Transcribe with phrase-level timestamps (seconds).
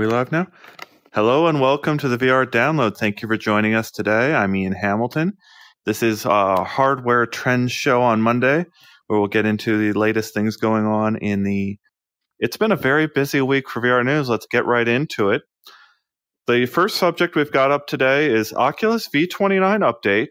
[0.00, 0.46] we live now?
[1.12, 2.96] Hello and welcome to the VR Download.
[2.96, 4.32] Thank you for joining us today.
[4.32, 5.34] I'm Ian Hamilton.
[5.84, 8.64] This is a hardware trends show on Monday
[9.06, 11.76] where we'll get into the latest things going on in the.
[12.38, 14.30] It's been a very busy week for VR News.
[14.30, 15.42] Let's get right into it.
[16.46, 20.30] The first subject we've got up today is Oculus V29 update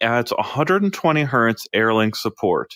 [0.00, 2.70] adds 120 hertz AirLink support.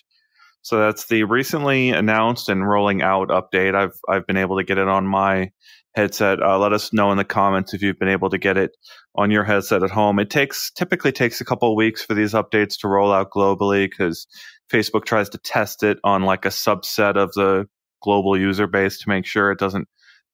[0.63, 3.75] So that's the recently announced and rolling out update.
[3.75, 5.51] I've I've been able to get it on my
[5.95, 6.41] headset.
[6.43, 8.77] Uh, let us know in the comments if you've been able to get it
[9.15, 10.19] on your headset at home.
[10.19, 13.89] It takes typically takes a couple of weeks for these updates to roll out globally
[13.89, 14.27] because
[14.73, 17.67] Facebook tries to test it on like a subset of the
[18.03, 19.89] global user base to make sure it doesn't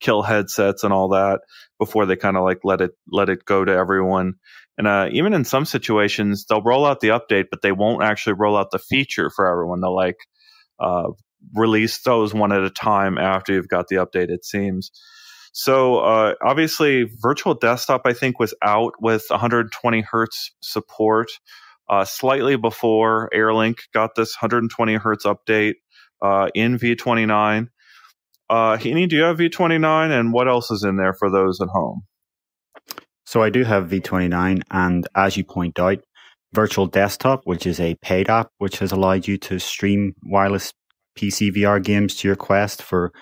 [0.05, 1.41] kill headsets and all that
[1.79, 4.35] before they kind of like let it let it go to everyone.
[4.77, 8.35] And uh, even in some situations, they'll roll out the update, but they won't actually
[8.35, 9.81] roll out the feature for everyone.
[9.81, 10.19] They'll like
[10.79, 11.11] uh,
[11.55, 14.31] release those one at a time after you've got the update.
[14.31, 14.91] It seems.
[15.53, 21.29] So uh, obviously, Virtual Desktop I think was out with 120 hertz support
[21.89, 25.75] uh, slightly before AirLink got this 120 hertz update
[26.23, 27.69] uh, in V29.
[28.51, 31.69] Uh, Heaney, do you have V29, and what else is in there for those at
[31.69, 32.03] home?
[33.25, 35.99] So I do have V29, and as you point out,
[36.53, 40.73] Virtual Desktop, which is a paid app which has allowed you to stream wireless
[41.19, 43.13] PC VR games to your Quest for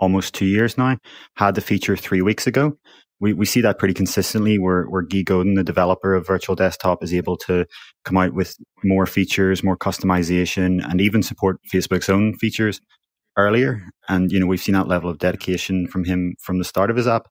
[0.00, 0.96] almost two years now,
[1.36, 2.78] had the feature three weeks ago.
[3.20, 7.02] We, we see that pretty consistently where, where Guy Godin, the developer of Virtual Desktop,
[7.02, 7.66] is able to
[8.04, 12.80] come out with more features, more customization, and even support Facebook's own features
[13.38, 13.82] earlier.
[14.08, 16.96] And, you know, we've seen that level of dedication from him from the start of
[16.96, 17.28] his app.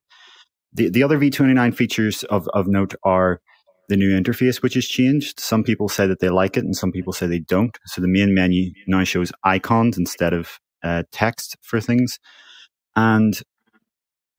[0.73, 3.41] The, the other V29 features of, of note are
[3.89, 5.39] the new interface, which has changed.
[5.39, 7.77] Some people say that they like it and some people say they don't.
[7.85, 12.19] So the main menu now shows icons instead of uh, text for things.
[12.95, 13.39] And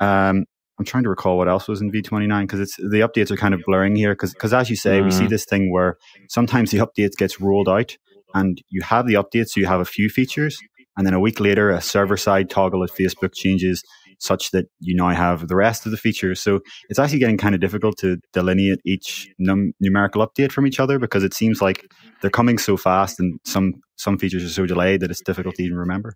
[0.00, 0.44] um,
[0.78, 3.54] I'm trying to recall what else was in V29 because it's the updates are kind
[3.54, 5.04] of blurring here because because as you say, mm.
[5.04, 5.30] we see mm.
[5.30, 5.96] this thing where
[6.28, 7.96] sometimes the update gets rolled out
[8.34, 10.60] and you have the update, so you have a few features,
[10.98, 13.82] and then a week later, a server side toggle at Facebook changes
[14.18, 16.40] such that you now have the rest of the features.
[16.40, 20.80] So it's actually getting kind of difficult to delineate each num- numerical update from each
[20.80, 21.86] other because it seems like
[22.20, 25.62] they're coming so fast and some some features are so delayed that it's difficult to
[25.62, 26.14] even remember.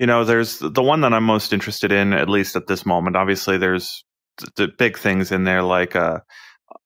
[0.00, 3.16] You know, there's the one that I'm most interested in, at least at this moment.
[3.16, 4.04] Obviously, there's
[4.56, 6.18] the big things in there like uh,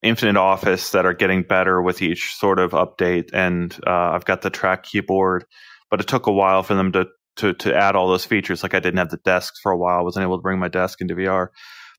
[0.03, 4.43] Infinite Office that are getting better with each sort of update, and uh, I've got
[4.43, 5.45] the track keyboard,
[5.93, 8.65] but it took a while for them to to to add all those features.
[8.65, 10.69] Like I didn't have the desk for a while, I wasn't able to bring my
[10.69, 11.49] desk into VR.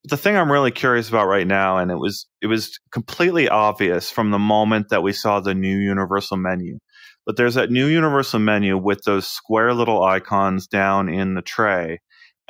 [0.03, 3.47] But the thing I'm really curious about right now, and it was it was completely
[3.47, 6.79] obvious from the moment that we saw the new universal menu
[7.25, 11.99] but there's that new universal menu with those square little icons down in the tray,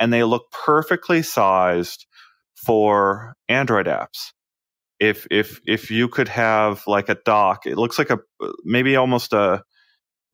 [0.00, 2.06] and they look perfectly sized
[2.66, 4.32] for Android apps.
[4.98, 8.18] If if if you could have like a dock, it looks like a
[8.64, 9.62] maybe almost a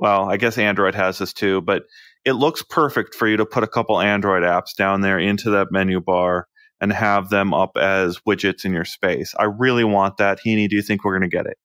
[0.00, 1.82] well, I guess Android has this too, but
[2.24, 5.68] it looks perfect for you to put a couple Android apps down there into that
[5.70, 6.48] menu bar
[6.80, 9.34] and have them up as widgets in your space.
[9.38, 10.40] I really want that.
[10.44, 11.58] Heaney, do you think we're going to get it?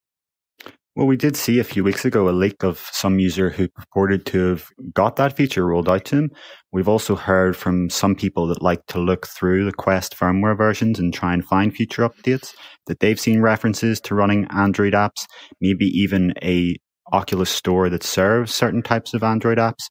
[0.98, 4.26] Well, we did see a few weeks ago a leak of some user who purported
[4.28, 6.32] to have got that feature rolled out to him.
[6.72, 10.98] We've also heard from some people that like to look through the Quest firmware versions
[10.98, 12.54] and try and find future updates
[12.88, 15.26] that they've seen references to running Android apps,
[15.60, 16.78] maybe even a
[17.12, 19.84] Oculus store that serves certain types of Android apps.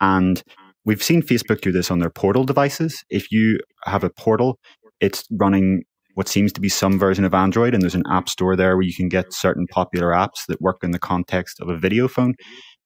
[0.00, 0.42] And
[0.84, 3.04] we've seen Facebook do this on their portal devices.
[3.10, 4.58] If you have a portal,
[5.00, 5.82] it's running
[6.14, 8.86] what seems to be some version of Android, and there's an app store there where
[8.86, 12.34] you can get certain popular apps that work in the context of a video phone.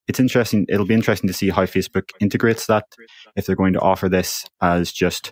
[0.09, 0.67] It's interesting.
[0.69, 2.87] It'll be interesting to see how Facebook integrates that.
[3.37, 5.31] If they're going to offer this as just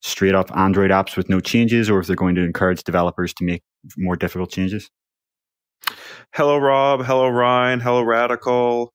[0.00, 3.44] straight up Android apps with no changes, or if they're going to encourage developers to
[3.44, 3.62] make
[3.98, 4.88] more difficult changes.
[6.32, 7.04] Hello, Rob.
[7.04, 7.80] Hello, Ryan.
[7.80, 8.92] Hello, Radical.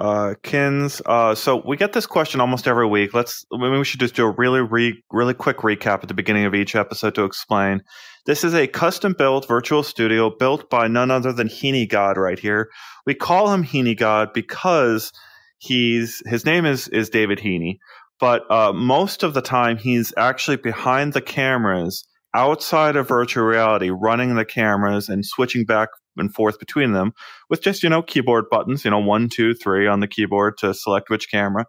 [0.00, 1.02] Uh, Kins.
[1.04, 3.12] Uh, so we get this question almost every week.
[3.12, 6.44] Let's maybe we should just do a really re, really quick recap at the beginning
[6.44, 7.82] of each episode to explain.
[8.24, 12.38] This is a custom built virtual studio built by none other than Heaney God right
[12.38, 12.70] here.
[13.06, 15.12] We call him Heaney God because
[15.58, 17.76] he's his name is is David Heaney,
[18.18, 23.90] but uh, most of the time he's actually behind the cameras outside of virtual reality,
[23.90, 27.12] running the cameras and switching back and forth between them
[27.48, 30.74] with just, you know, keyboard buttons, you know, one, two, three on the keyboard to
[30.74, 31.66] select which camera.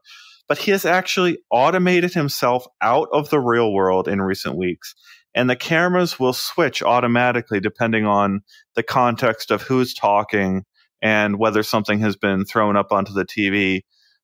[0.47, 4.93] But he has actually automated himself out of the real world in recent weeks.
[5.35, 8.41] And the cameras will switch automatically depending on
[8.75, 10.63] the context of who's talking
[11.01, 13.81] and whether something has been thrown up onto the TV,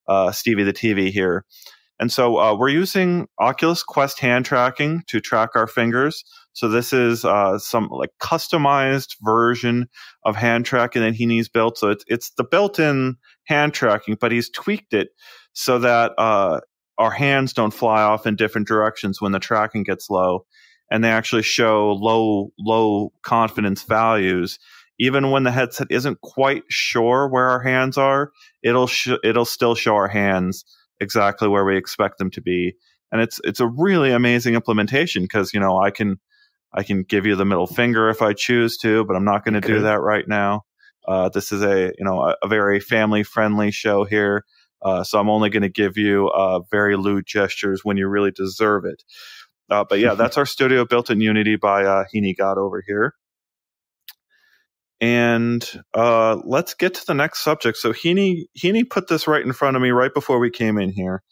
[0.07, 1.45] uh, Stevie the TV here.
[2.00, 6.24] And so uh, we're using Oculus Quest hand tracking to track our fingers.
[6.60, 9.88] So this is uh, some like customized version
[10.26, 11.78] of hand tracking that he needs built.
[11.78, 13.16] So it's it's the built-in
[13.46, 15.08] hand tracking, but he's tweaked it
[15.54, 16.60] so that uh,
[16.98, 20.46] our hands don't fly off in different directions when the tracking gets low,
[20.92, 24.60] and they actually show low low confidence values.
[25.00, 28.32] Even when the headset isn't quite sure where our hands are,
[28.64, 30.66] it'll sh- it'll still show our hands
[31.00, 32.74] exactly where we expect them to be.
[33.14, 36.20] And it's it's a really amazing implementation because you know I can
[36.74, 39.60] I can give you the middle finger if I choose to, but I'm not going
[39.60, 40.63] to do that right now.
[41.07, 44.45] Uh, this is a you know a, a very family friendly show here,
[44.81, 48.31] uh, so I'm only going to give you uh, very lewd gestures when you really
[48.31, 49.04] deserve it.
[49.69, 53.13] Uh, but yeah, that's our studio built in Unity by uh, Heaney God over here.
[55.01, 57.77] And uh, let's get to the next subject.
[57.77, 60.92] So Heaney Heaney put this right in front of me right before we came in
[60.92, 61.24] here.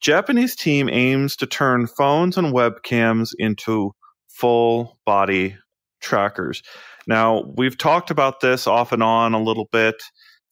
[0.00, 3.92] Japanese team aims to turn phones and webcams into
[4.42, 5.56] full body
[6.00, 6.64] trackers.
[7.06, 9.94] Now, we've talked about this off and on a little bit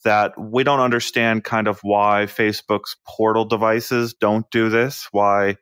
[0.04, 5.56] that we don't understand kind of why Facebook's portal devices don't do this, why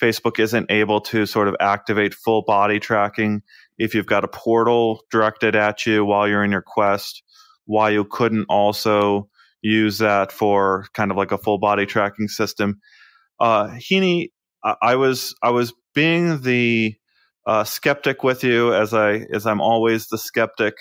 [0.00, 3.42] Facebook isn't able to sort of activate full body tracking
[3.78, 7.24] if you've got a portal directed at you while you're in your quest,
[7.64, 9.28] why you couldn't also
[9.60, 12.80] use that for kind of like a full body tracking system.
[13.40, 14.28] Uh, Heaney,
[14.80, 16.94] I was I was being the
[17.46, 20.74] uh, skeptic with you as I as I'm always the skeptic.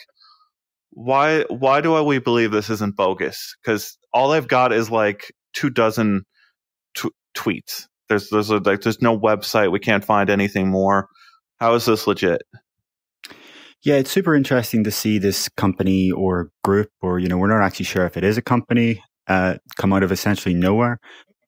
[0.92, 3.56] Why why do I we believe this isn't bogus?
[3.64, 6.24] Because all I've got is like two dozen
[7.36, 7.88] tweets.
[8.10, 9.72] There's there's a, like there's no website.
[9.72, 11.08] We can't find anything more.
[11.60, 12.42] How is this legit?
[13.84, 17.66] Yeah, it's super interesting to see this company or group, or you know, we're not
[17.66, 21.00] actually sure if it is a company, uh, come out of essentially nowhere.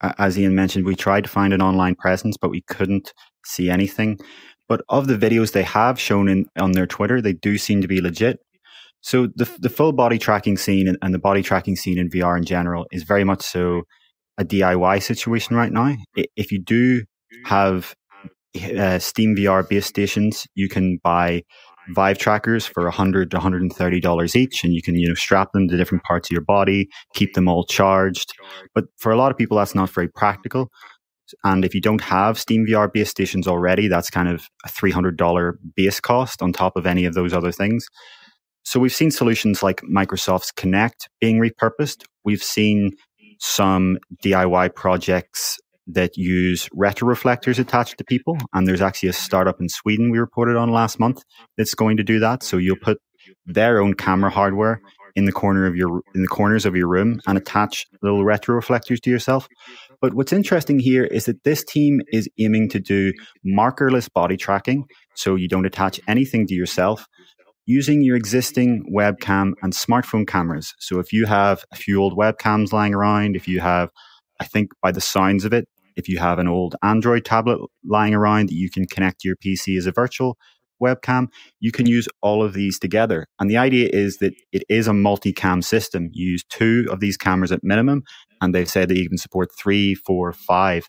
[0.01, 3.13] As Ian mentioned, we tried to find an online presence, but we couldn't
[3.45, 4.17] see anything.
[4.73, 7.87] But of the videos they have shown in on their Twitter, they do seem to
[7.87, 8.39] be legit.
[9.01, 12.35] So the the full body tracking scene and, and the body tracking scene in VR
[12.35, 13.83] in general is very much so
[14.39, 15.95] a DIY situation right now.
[16.15, 17.03] If you do
[17.45, 17.93] have
[18.75, 21.43] uh, Steam VR base stations, you can buy
[21.89, 25.67] Vive trackers for 100 to 130 dollars each, and you can you know strap them
[25.67, 28.33] to different parts of your body, keep them all charged.
[28.73, 30.71] But for a lot of people, that's not very practical.
[31.43, 35.53] And if you don't have Steam VR base stations already, that's kind of a $300
[35.75, 37.85] base cost on top of any of those other things.
[38.63, 42.03] So we've seen solutions like Microsoft's Kinect being repurposed.
[42.23, 42.91] We've seen
[43.39, 48.37] some DIY projects that use retroreflectors attached to people.
[48.53, 51.23] And there's actually a startup in Sweden we reported on last month
[51.57, 52.41] that's going to do that.
[52.41, 52.99] So you'll put
[53.45, 54.81] their own camera hardware
[55.15, 59.01] in the corner of your in the corners of your room and attach little retroreflectors
[59.01, 59.47] to yourself.
[60.01, 63.13] But what's interesting here is that this team is aiming to do
[63.45, 67.05] markerless body tracking, so you don't attach anything to yourself
[67.65, 70.73] using your existing webcam and smartphone cameras.
[70.79, 73.89] So if you have a few old webcams lying around, if you have
[74.39, 78.13] I think by the signs of it, if you have an old Android tablet lying
[78.13, 80.37] around that you can connect to your PC as a virtual
[80.81, 81.27] webcam,
[81.59, 83.27] you can use all of these together.
[83.39, 86.09] And the idea is that it is a multicam system.
[86.11, 88.03] You use two of these cameras at minimum,
[88.41, 90.87] and they've said they even support three, four, five.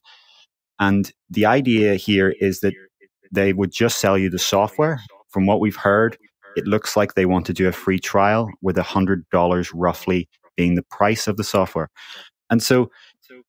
[0.78, 2.74] And the idea here is that
[3.32, 5.00] they would just sell you the software.
[5.28, 6.16] From what we've heard,
[6.56, 10.28] it looks like they want to do a free trial with a hundred dollars roughly
[10.56, 11.88] being the price of the software.
[12.50, 12.90] And so,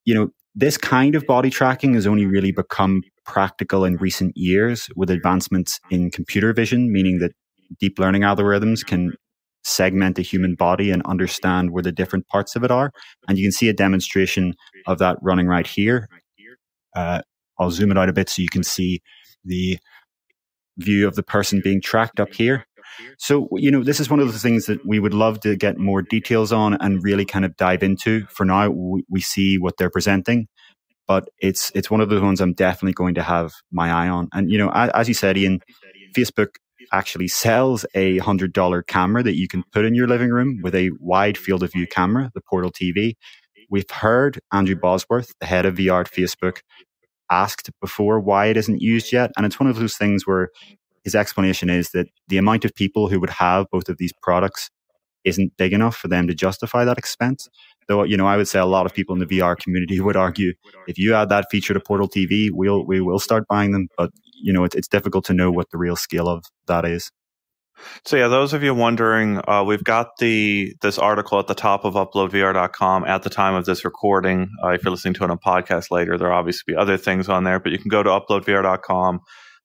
[0.05, 4.89] you know, this kind of body tracking has only really become practical in recent years
[4.95, 7.31] with advancements in computer vision, meaning that
[7.79, 9.13] deep learning algorithms can
[9.63, 12.91] segment a human body and understand where the different parts of it are.
[13.27, 14.53] And you can see a demonstration
[14.85, 16.07] of that running right here.
[16.95, 17.21] Uh,
[17.59, 19.01] I'll zoom it out a bit so you can see
[19.43, 19.77] the
[20.77, 22.65] view of the person being tracked up here.
[23.17, 25.77] So, you know, this is one of the things that we would love to get
[25.77, 28.25] more details on and really kind of dive into.
[28.27, 30.47] For now, we, we see what they're presenting,
[31.07, 34.27] but it's it's one of the ones I'm definitely going to have my eye on.
[34.33, 35.61] And you know, as, as you said, Ian,
[36.15, 36.55] Facebook
[36.91, 40.75] actually sells a hundred dollar camera that you can put in your living room with
[40.75, 43.13] a wide field of view camera, the Portal TV.
[43.69, 46.59] We've heard Andrew Bosworth, the head of VR at Facebook,
[47.31, 49.31] asked before why it isn't used yet.
[49.35, 50.49] And it's one of those things where
[51.03, 54.69] his explanation is that the amount of people who would have both of these products
[55.23, 57.49] isn't big enough for them to justify that expense.
[57.87, 60.15] Though, you know, I would say a lot of people in the VR community would
[60.15, 60.53] argue
[60.87, 63.87] if you add that feature to Portal TV, we'll, we will start buying them.
[63.97, 64.11] But,
[64.41, 67.11] you know, it's, it's difficult to know what the real scale of that is.
[68.05, 71.85] So yeah, those of you wondering, uh, we've got the this article at the top
[71.85, 74.49] of uploadvr.com at the time of this recording.
[74.63, 77.43] Uh, if you're listening to it on podcast later, there obviously be other things on
[77.43, 79.19] there, but you can go to uploadvr.com,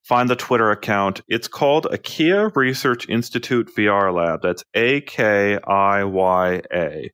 [0.05, 1.21] find the Twitter account.
[1.29, 4.41] It's called Akiya Research Institute VR Lab.
[4.43, 7.11] That's A K I Y A,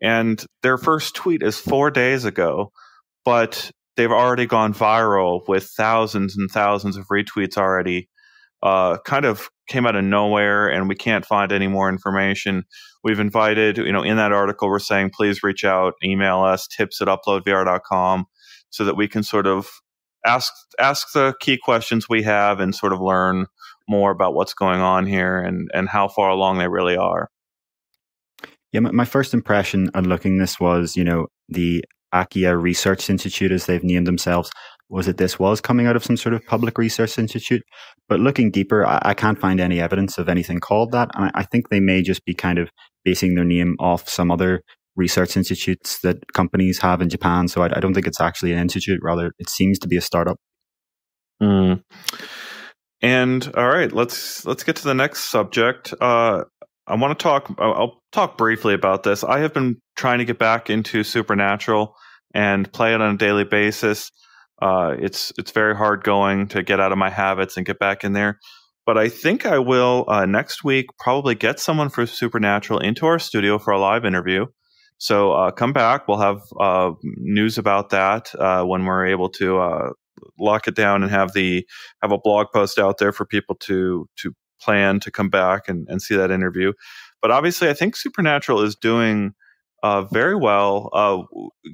[0.00, 2.72] and their first tweet is four days ago,
[3.24, 8.08] but they've already gone viral with thousands and thousands of retweets already
[8.62, 12.64] uh, kind of came out of nowhere and we can't find any more information.
[13.04, 17.00] We've invited, you know, in that article, we're saying please reach out, email us, tips
[17.00, 18.26] at uploadvr.com
[18.70, 19.68] so that we can sort of
[20.26, 23.46] ask ask the key questions we have and sort of learn
[23.88, 27.30] more about what's going on here and, and how far along they really are.
[28.72, 31.84] Yeah, my first impression on looking this was, you know, the
[32.14, 34.50] Akiya Research Institute, as they've named themselves,
[34.88, 37.62] was that this was coming out of some sort of public research institute.
[38.08, 41.10] But looking deeper, I, I can't find any evidence of anything called that.
[41.14, 42.70] And I, I, think they may just be kind of
[43.04, 44.62] basing their name off some other
[44.96, 47.48] research institutes that companies have in Japan.
[47.48, 49.00] So I, I don't think it's actually an institute.
[49.02, 50.38] Rather, it seems to be a startup.
[51.42, 51.82] Mm.
[53.00, 55.94] And all right, let's let's get to the next subject.
[56.00, 56.44] Uh,
[56.88, 57.54] I want to talk.
[57.58, 59.22] I'll talk briefly about this.
[59.22, 61.94] I have been trying to get back into Supernatural
[62.34, 64.10] and play it on a daily basis.
[64.60, 68.04] Uh, it's it's very hard going to get out of my habits and get back
[68.04, 68.38] in there.
[68.86, 73.18] But I think I will uh, next week probably get someone for Supernatural into our
[73.18, 74.46] studio for a live interview.
[74.96, 76.08] So uh, come back.
[76.08, 79.90] We'll have uh, news about that uh, when we're able to uh,
[80.38, 81.66] lock it down and have the
[82.02, 85.86] have a blog post out there for people to to plan to come back and,
[85.88, 86.72] and see that interview.
[87.20, 89.34] But obviously, I think Supernatural is doing
[89.82, 90.90] uh, very well.
[90.92, 91.22] Uh,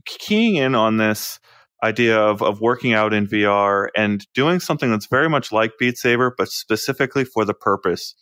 [0.06, 1.38] keying in on this
[1.82, 5.98] idea of, of working out in VR and doing something that's very much like Beat
[5.98, 8.14] Saber, but specifically for the purpose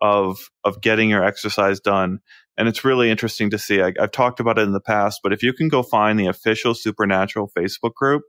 [0.00, 2.20] of of getting your exercise done.
[2.56, 3.82] And it's really interesting to see.
[3.82, 6.26] I, I've talked about it in the past, but if you can go find the
[6.26, 8.22] official Supernatural Facebook group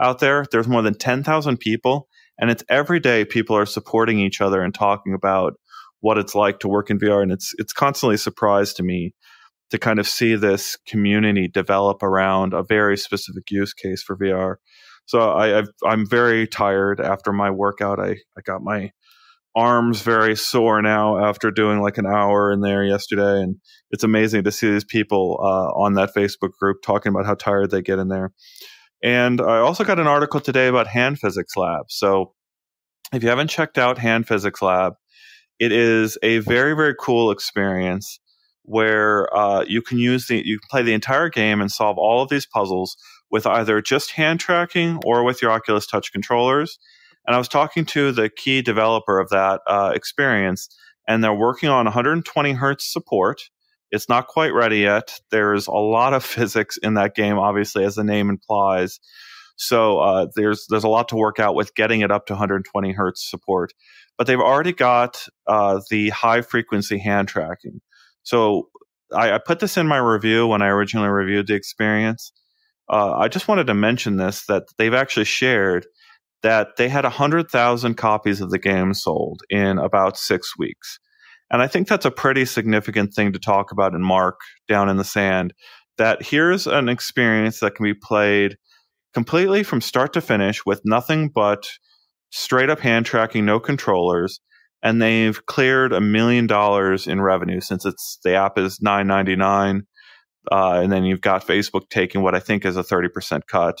[0.00, 2.08] out there, there's more than 10,000 people,
[2.38, 5.54] and it's every day people are supporting each other and talking about
[6.00, 7.22] what it's like to work in VR.
[7.22, 9.14] And it's it's constantly a surprise to me
[9.70, 14.56] to kind of see this community develop around a very specific use case for VR.
[15.06, 17.98] So I, i am very tired after my workout.
[18.00, 18.90] I, I got my
[19.56, 23.42] arms very sore now after doing like an hour in there yesterday.
[23.42, 23.56] And
[23.90, 27.70] it's amazing to see these people uh, on that Facebook group talking about how tired
[27.70, 28.32] they get in there.
[29.04, 31.90] And I also got an article today about Hand Physics Lab.
[31.90, 32.32] So
[33.12, 34.94] if you haven't checked out Hand Physics Lab,
[35.60, 38.18] it is a very, very cool experience
[38.62, 42.22] where uh, you can use the you can play the entire game and solve all
[42.22, 42.96] of these puzzles
[43.30, 46.78] with either just hand tracking or with your Oculus Touch controllers.
[47.26, 50.68] And I was talking to the key developer of that uh, experience,
[51.06, 53.42] and they're working on 120 hertz support.
[53.94, 55.18] It's not quite ready yet.
[55.30, 59.00] There's a lot of physics in that game, obviously, as the name implies.
[59.56, 62.92] So uh, there's there's a lot to work out with getting it up to 120
[62.92, 63.72] hertz support.
[64.18, 67.80] But they've already got uh, the high frequency hand tracking.
[68.22, 68.68] So
[69.12, 72.32] I, I, put this in my review when I originally reviewed the experience.
[72.88, 75.86] Uh, I just wanted to mention this that they've actually shared
[76.42, 80.98] that they had 100,000 copies of the game sold in about six weeks.
[81.54, 84.96] And I think that's a pretty significant thing to talk about and mark down in
[84.96, 85.54] the sand.
[85.98, 88.56] That here's an experience that can be played
[89.12, 91.68] completely from start to finish with nothing but
[92.30, 94.40] straight up hand tracking, no controllers
[94.84, 99.34] and they've cleared a million dollars in revenue since it's the app is nine ninety
[99.34, 99.84] nine,
[100.52, 103.78] uh, and then you've got Facebook taking what I think is a thirty percent cut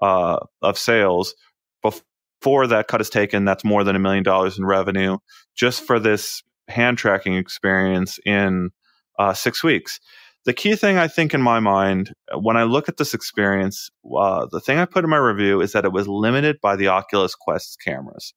[0.00, 1.34] uh, of sales.
[1.82, 5.18] Before that cut is taken, that's more than a million dollars in revenue
[5.54, 8.70] just for this hand tracking experience in
[9.18, 10.00] uh, six weeks.
[10.44, 14.46] The key thing I think in my mind, when I look at this experience, uh,
[14.50, 17.34] the thing I put in my review is that it was limited by the Oculus
[17.34, 18.32] Quest cameras.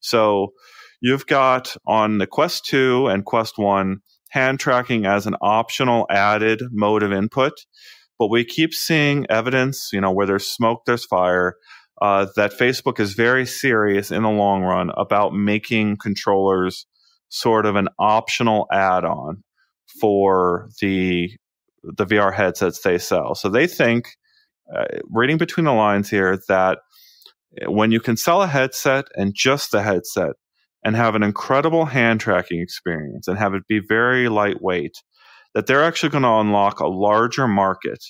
[0.00, 0.52] So
[1.02, 6.62] You've got on the Quest 2 and Quest 1 hand tracking as an optional added
[6.70, 7.52] mode of input.
[8.18, 11.56] But we keep seeing evidence, you know, where there's smoke, there's fire,
[12.02, 16.86] uh, that Facebook is very serious in the long run about making controllers
[17.30, 19.42] sort of an optional add-on
[20.00, 21.30] for the
[21.82, 23.34] the VR headsets they sell.
[23.34, 24.08] So they think,
[24.74, 26.80] uh, reading between the lines here, that
[27.66, 30.34] when you can sell a headset and just the headset,
[30.84, 35.02] and have an incredible hand tracking experience and have it be very lightweight,
[35.54, 38.02] that they're actually going to unlock a larger market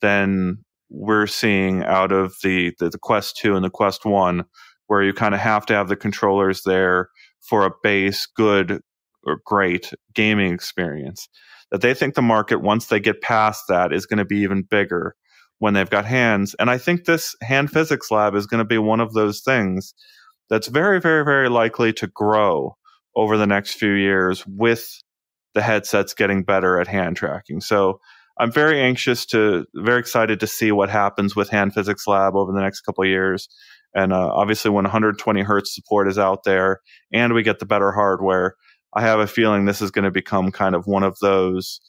[0.00, 0.58] than
[0.90, 4.44] we're seeing out of the, the, the Quest 2 and the Quest 1,
[4.86, 7.08] where you kind of have to have the controllers there
[7.48, 8.80] for a base, good
[9.24, 11.28] or great gaming experience.
[11.70, 14.62] That they think the market, once they get past that, is going to be even
[14.62, 15.16] bigger
[15.58, 16.54] when they've got hands.
[16.58, 19.94] And I think this hand physics lab is going to be one of those things
[20.50, 22.76] that's very, very, very likely to grow
[23.16, 25.00] over the next few years with
[25.54, 27.60] the headsets getting better at hand tracking.
[27.60, 28.00] So
[28.38, 32.52] I'm very anxious to, very excited to see what happens with Hand Physics Lab over
[32.52, 33.48] the next couple years.
[33.94, 36.80] And uh, obviously, when 120 hertz support is out there
[37.12, 38.56] and we get the better hardware,
[38.94, 41.80] I have a feeling this is going to become kind of one of those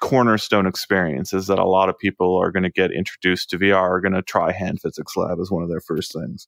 [0.00, 4.00] cornerstone experiences that a lot of people are going to get introduced to VR are
[4.00, 6.46] going to try Hand Physics Lab as one of their first things.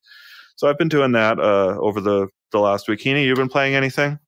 [0.55, 2.99] So I've been doing that uh, over the the last week.
[2.99, 4.19] Heaney, you've been playing anything?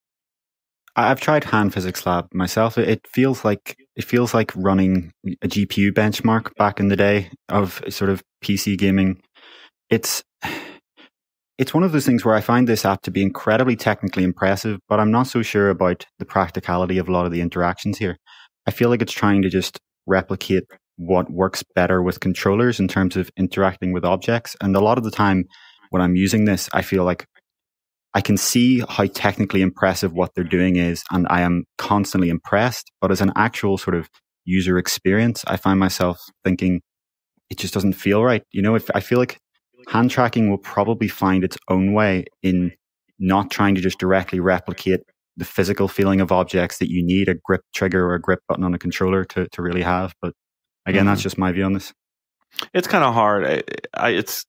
[0.96, 2.78] I've tried Hand Physics Lab myself.
[2.78, 7.82] It feels like it feels like running a GPU benchmark back in the day of
[7.90, 9.22] sort of PC gaming.
[9.90, 10.24] It's
[11.58, 14.80] it's one of those things where I find this app to be incredibly technically impressive,
[14.90, 18.18] but I'm not so sure about the practicality of a lot of the interactions here.
[18.68, 20.64] I feel like it's trying to just replicate
[20.98, 24.56] what works better with controllers in terms of interacting with objects.
[24.62, 25.46] And a lot of the time
[25.90, 27.26] when I'm using this, I feel like
[28.14, 32.92] I can see how technically impressive what they're doing is, and I am constantly impressed.
[33.00, 34.10] But as an actual sort of
[34.46, 36.82] user experience, I find myself thinking
[37.50, 38.44] it just doesn't feel right.
[38.52, 39.38] You know, if I feel like
[39.88, 42.72] hand tracking will probably find its own way in
[43.20, 45.02] not trying to just directly replicate
[45.38, 48.64] the physical feeling of objects that you need a grip trigger or a grip button
[48.64, 50.14] on a controller to, to really have.
[50.22, 50.34] But
[50.86, 51.08] again, mm-hmm.
[51.08, 51.94] that's just my view on this.
[52.74, 53.46] It's kind of hard.
[53.46, 54.46] I, I, it's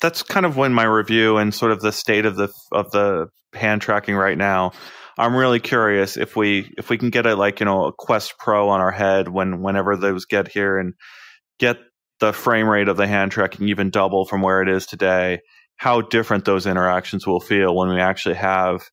[0.00, 3.28] that's kind of when my review and sort of the state of the of the
[3.54, 4.72] hand tracking right now.
[5.16, 8.34] I'm really curious if we if we can get a like you know a Quest
[8.38, 10.94] Pro on our head when whenever those get here and
[11.58, 11.76] get
[12.24, 15.40] the frame rate of the hand tracking even double from where it is today.
[15.76, 18.88] How different those interactions will feel when we actually have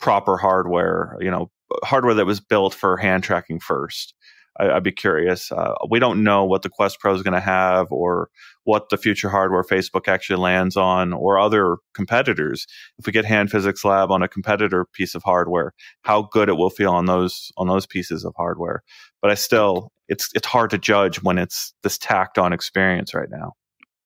[0.00, 1.48] proper hardware, you know,
[1.84, 4.14] hardware that was built for hand tracking first.
[4.58, 5.52] I, would be curious.
[5.52, 8.28] Uh, we don't know what the Quest Pro is going to have, or
[8.64, 12.66] what the future hardware Facebook actually lands on, or other competitors.
[12.98, 15.72] If we get Hand Physics Lab on a competitor piece of hardware,
[16.02, 18.82] how good it will feel on those on those pieces of hardware.
[19.22, 23.30] But I still, it's it's hard to judge when it's this tacked on experience right
[23.30, 23.52] now.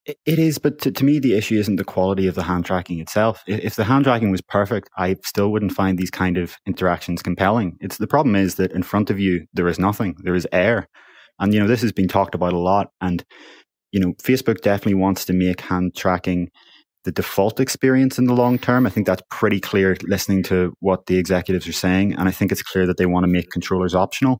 [0.06, 3.00] It is, but to, to, me, the issue isn't the quality of the hand tracking
[3.00, 3.42] itself.
[3.48, 7.76] If the hand tracking was perfect, I still wouldn't find these kind of interactions compelling.
[7.80, 10.14] It's the problem is that in front of you there is nothing.
[10.22, 10.88] There is air,
[11.40, 12.90] and you know this has been talked about a lot.
[13.00, 13.24] And
[13.90, 16.50] you know, Facebook definitely wants to make hand tracking
[17.02, 18.86] the default experience in the long term.
[18.86, 22.52] I think that's pretty clear listening to what the executives are saying, and I think
[22.52, 24.38] it's clear that they want to make controllers optional.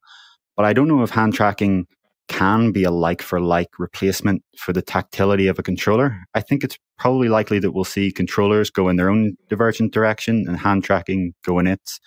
[0.57, 1.87] But I don't know if hand tracking
[2.29, 6.25] can be a like for like replacement for the tactility of a controller.
[6.35, 10.45] I think it's probably likely that we'll see controllers go in their own divergent direction
[10.49, 12.01] and hand tracking go in its.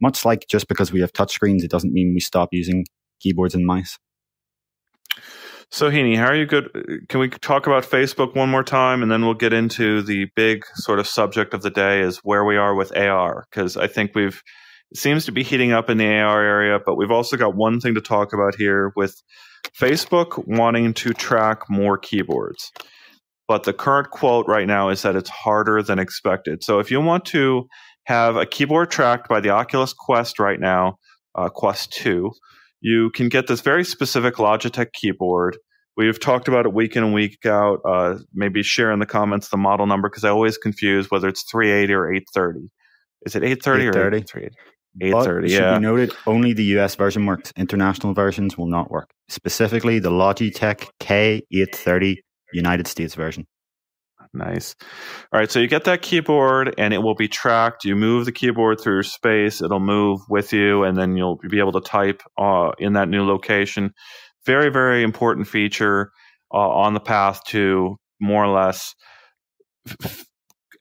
[0.00, 2.84] Much like just because we have touchscreens, it doesn't mean we stop using
[3.18, 3.98] keyboards and mice.
[5.70, 6.70] So, Heaney, how are you good?
[7.08, 10.64] Can we talk about Facebook one more time and then we'll get into the big
[10.74, 13.46] sort of subject of the day is where we are with AR?
[13.50, 14.42] Because I think we've,
[14.94, 17.94] seems to be heating up in the AR area, but we've also got one thing
[17.94, 19.20] to talk about here with
[19.78, 22.72] Facebook wanting to track more keyboards.
[23.48, 26.64] But the current quote right now is that it's harder than expected.
[26.64, 27.66] So if you want to
[28.04, 30.96] have a keyboard tracked by the Oculus Quest right now,
[31.34, 32.30] uh, Quest 2,
[32.80, 35.56] you can get this very specific Logitech keyboard.
[35.96, 37.80] We've talked about it week in and week out.
[37.88, 41.44] Uh, maybe share in the comments the model number because I always confuse whether it's
[41.50, 42.68] 380 or 830.
[43.24, 44.54] Is it 830 or 830?
[45.00, 45.50] Eight thirty.
[45.50, 45.74] Yeah.
[45.74, 47.52] Should be noted, only the US version works.
[47.56, 49.10] International versions will not work.
[49.28, 52.16] Specifically, the Logitech K830
[52.52, 53.46] United States version.
[54.32, 54.74] Nice.
[55.32, 57.84] All right, so you get that keyboard, and it will be tracked.
[57.84, 61.72] You move the keyboard through space; it'll move with you, and then you'll be able
[61.72, 63.92] to type uh, in that new location.
[64.44, 66.10] Very, very important feature
[66.52, 68.94] uh, on the path to more or less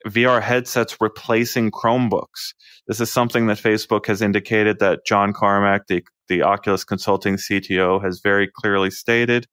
[0.06, 2.54] VR headsets replacing Chromebooks.
[2.88, 8.04] This is something that Facebook has indicated that John Carmack, the, the Oculus Consulting CTO,
[8.04, 9.48] has very clearly stated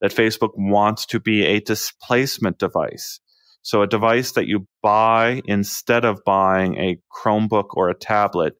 [0.00, 3.20] that Facebook wants to be a displacement device.
[3.62, 8.54] So, a device that you buy instead of buying a Chromebook or a tablet.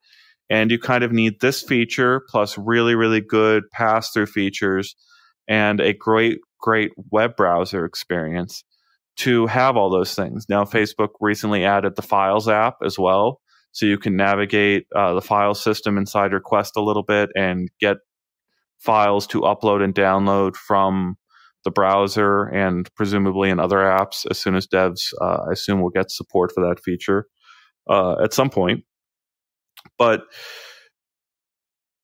[0.51, 4.97] And you kind of need this feature plus really, really good pass through features
[5.47, 8.65] and a great, great web browser experience
[9.19, 10.47] to have all those things.
[10.49, 13.41] Now, Facebook recently added the Files app as well.
[13.73, 17.69] So you can navigate uh, the file system inside your Quest a little bit and
[17.81, 17.99] get
[18.79, 21.17] files to upload and download from
[21.65, 25.91] the browser and presumably in other apps as soon as devs, uh, I assume, will
[25.91, 27.27] get support for that feature
[27.91, 28.85] uh, at some point.
[29.99, 30.23] But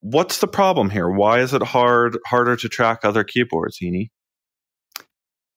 [0.00, 1.08] what's the problem here?
[1.08, 4.10] Why is it hard harder to track other keyboards, Heaney?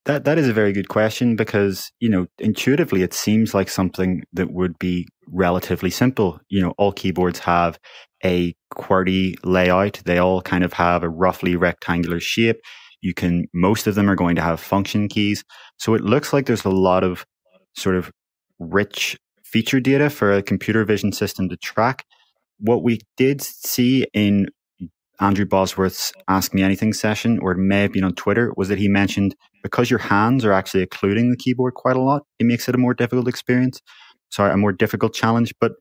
[0.07, 4.23] That that is a very good question because you know intuitively it seems like something
[4.31, 6.39] that would be relatively simple.
[6.47, 7.77] You know, all keyboards have
[8.23, 10.01] a QWERTY layout.
[10.05, 12.55] They all kind of have a roughly rectangular shape.
[13.01, 15.43] You can most of them are going to have function keys.
[15.77, 17.25] So it looks like there's a lot of
[17.75, 18.09] sort of
[18.59, 22.05] rich feature data for a computer vision system to track.
[22.59, 24.47] What we did see in
[25.19, 28.77] Andrew Bosworth's Ask Me Anything session, or it may have been on Twitter, was that
[28.77, 32.67] he mentioned because your hands are actually occluding the keyboard quite a lot, it makes
[32.69, 33.81] it a more difficult experience.
[34.29, 35.53] Sorry, a more difficult challenge.
[35.59, 35.73] But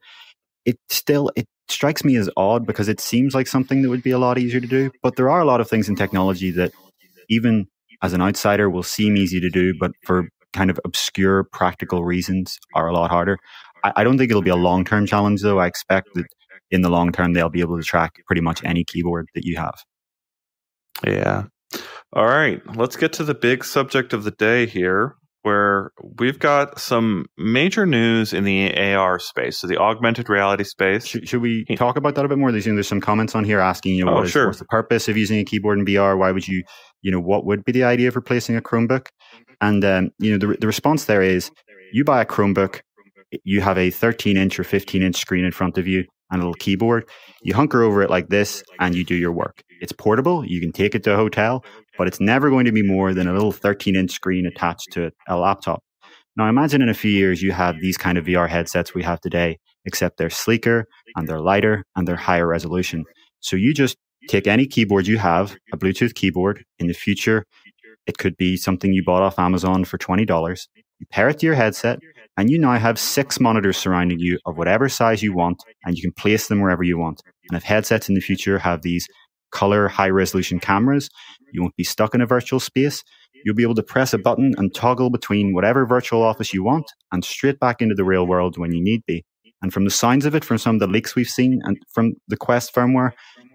[0.65, 4.11] it still it strikes me as odd because it seems like something that would be
[4.11, 4.91] a lot easier to do.
[5.03, 6.73] But there are a lot of things in technology that
[7.29, 7.67] even
[8.03, 12.59] as an outsider will seem easy to do, but for kind of obscure practical reasons
[12.75, 13.39] are a lot harder.
[13.85, 15.59] I, I don't think it'll be a long term challenge though.
[15.59, 16.27] I expect that
[16.71, 19.57] in the long term they'll be able to track pretty much any keyboard that you
[19.57, 19.75] have.
[21.07, 21.45] Yeah.
[22.13, 22.61] All right.
[22.77, 27.87] Let's get to the big subject of the day here, where we've got some major
[27.87, 31.07] news in the AR space, so the augmented reality space.
[31.07, 32.53] Should, should we talk about that a bit more?
[32.53, 34.47] There's, there's some comments on here asking, you know, oh, what is, sure.
[34.47, 36.17] what's the purpose of using a keyboard in VR?
[36.19, 36.63] Why would you,
[37.03, 39.07] you know, what would be the idea of replacing a Chromebook?
[39.61, 41.51] And, um, you know, the, the response there is
[41.93, 42.81] you buy a Chromebook,
[43.45, 46.45] you have a 13 inch or 15 inch screen in front of you and a
[46.45, 47.09] little keyboard.
[47.43, 49.63] You hunker over it like this and you do your work.
[49.81, 50.45] It's portable.
[50.45, 51.65] You can take it to a hotel,
[51.99, 55.11] but it's never going to be more than a little 13 inch screen attached to
[55.29, 55.83] a laptop.
[56.37, 59.21] Now, imagine in a few years you have these kind of VR headsets we have
[59.21, 63.05] today, except they're sleeker and they're lighter and they're higher resolution.
[63.41, 63.97] So you just
[64.29, 66.65] take any keyboard you have, a Bluetooth keyboard.
[66.79, 67.47] In the future,
[68.07, 70.67] it could be something you bought off Amazon for $20.
[70.99, 72.01] You pair it to your headset,
[72.37, 76.03] and you now have six monitors surrounding you of whatever size you want, and you
[76.03, 77.23] can place them wherever you want.
[77.49, 79.07] And if headsets in the future have these
[79.53, 81.09] color high resolution cameras,
[81.53, 83.03] you won't be stuck in a virtual space.
[83.45, 86.93] You'll be able to press a button and toggle between whatever virtual office you want
[87.13, 89.25] and straight back into the real world when you need be.
[89.63, 92.15] And from the signs of it, from some of the leaks we've seen and from
[92.29, 93.13] the Quest firmware,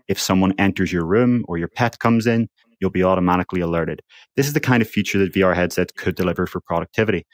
[0.07, 2.47] if someone enters your room or your pet comes in,
[2.79, 4.01] you'll be automatically alerted.
[4.35, 7.25] This is the kind of feature that VR headsets could deliver for productivity.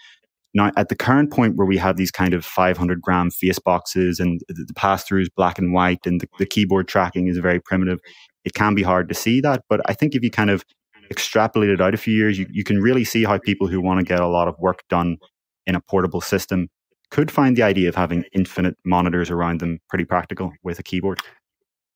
[0.53, 4.19] Now, at the current point where we have these kind of 500 gram face boxes
[4.19, 7.59] and the pass through is black and white and the, the keyboard tracking is very
[7.59, 7.99] primitive,
[8.47, 9.63] it can be hard to see that.
[9.67, 10.63] But I think if you kind of
[11.11, 13.99] extrapolate it out a few years, you, you can really see how people who want
[13.99, 15.17] to get a lot of work done
[15.65, 16.69] in a portable system
[17.11, 21.19] could find the idea of having infinite monitors around them pretty practical with a keyboard.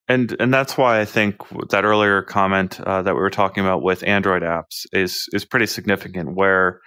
[0.08, 1.36] And and that's why I think
[1.70, 5.66] that earlier comment uh, that we were talking about with Android apps is is pretty
[5.66, 6.34] significant.
[6.34, 6.80] Where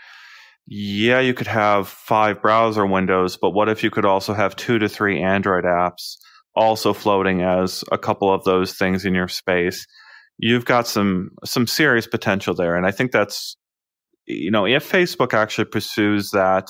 [0.68, 4.78] yeah, you could have five browser windows, but what if you could also have two
[4.80, 6.18] to three Android apps
[6.56, 9.86] also floating as a couple of those things in your space?
[10.38, 13.56] You've got some some serious potential there, and I think that's
[14.26, 16.70] you know if Facebook actually pursues that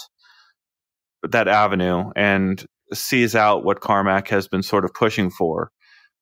[1.24, 5.71] that avenue and sees out what Carmack has been sort of pushing for,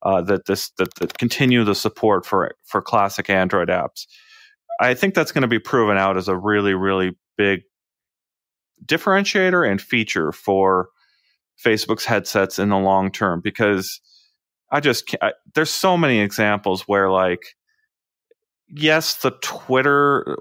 [0.02, 4.06] uh, that this that, that continue the support for for classic Android apps.
[4.80, 7.60] I think that's going to be proven out as a really really big
[8.84, 10.88] differentiator and feature for
[11.62, 14.00] Facebook's headsets in the long term because
[14.70, 17.56] I just I, there's so many examples where like
[18.68, 20.36] yes the Twitter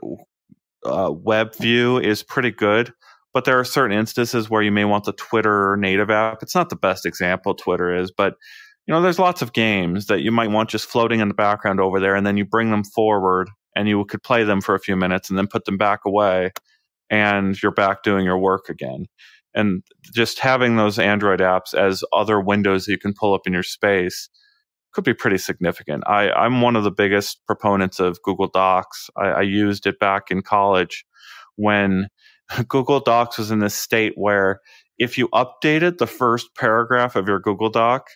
[0.85, 2.93] uh, web view is pretty good
[3.33, 6.43] but there are certain instances where you may want the Twitter native app.
[6.43, 8.35] It's not the best example Twitter is, but
[8.85, 11.79] you know, there's lots of games that you might want just floating in the background
[11.79, 14.79] over there, and then you bring them forward and you could play them for a
[14.79, 16.51] few minutes and then put them back away,
[17.09, 19.07] and you're back doing your work again.
[19.55, 23.63] And just having those Android apps as other windows you can pull up in your
[23.63, 24.29] space
[24.93, 26.03] could be pretty significant.
[26.07, 29.09] I, I'm one of the biggest proponents of Google Docs.
[29.17, 31.05] I, I used it back in college
[31.55, 32.07] when
[32.67, 34.59] Google Docs was in this state where
[34.97, 38.07] if you updated the first paragraph of your Google Doc,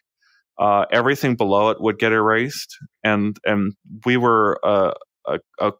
[0.60, 2.78] uh, everything below it would get erased.
[3.04, 3.74] And and
[4.06, 4.94] we were a,
[5.28, 5.72] a, a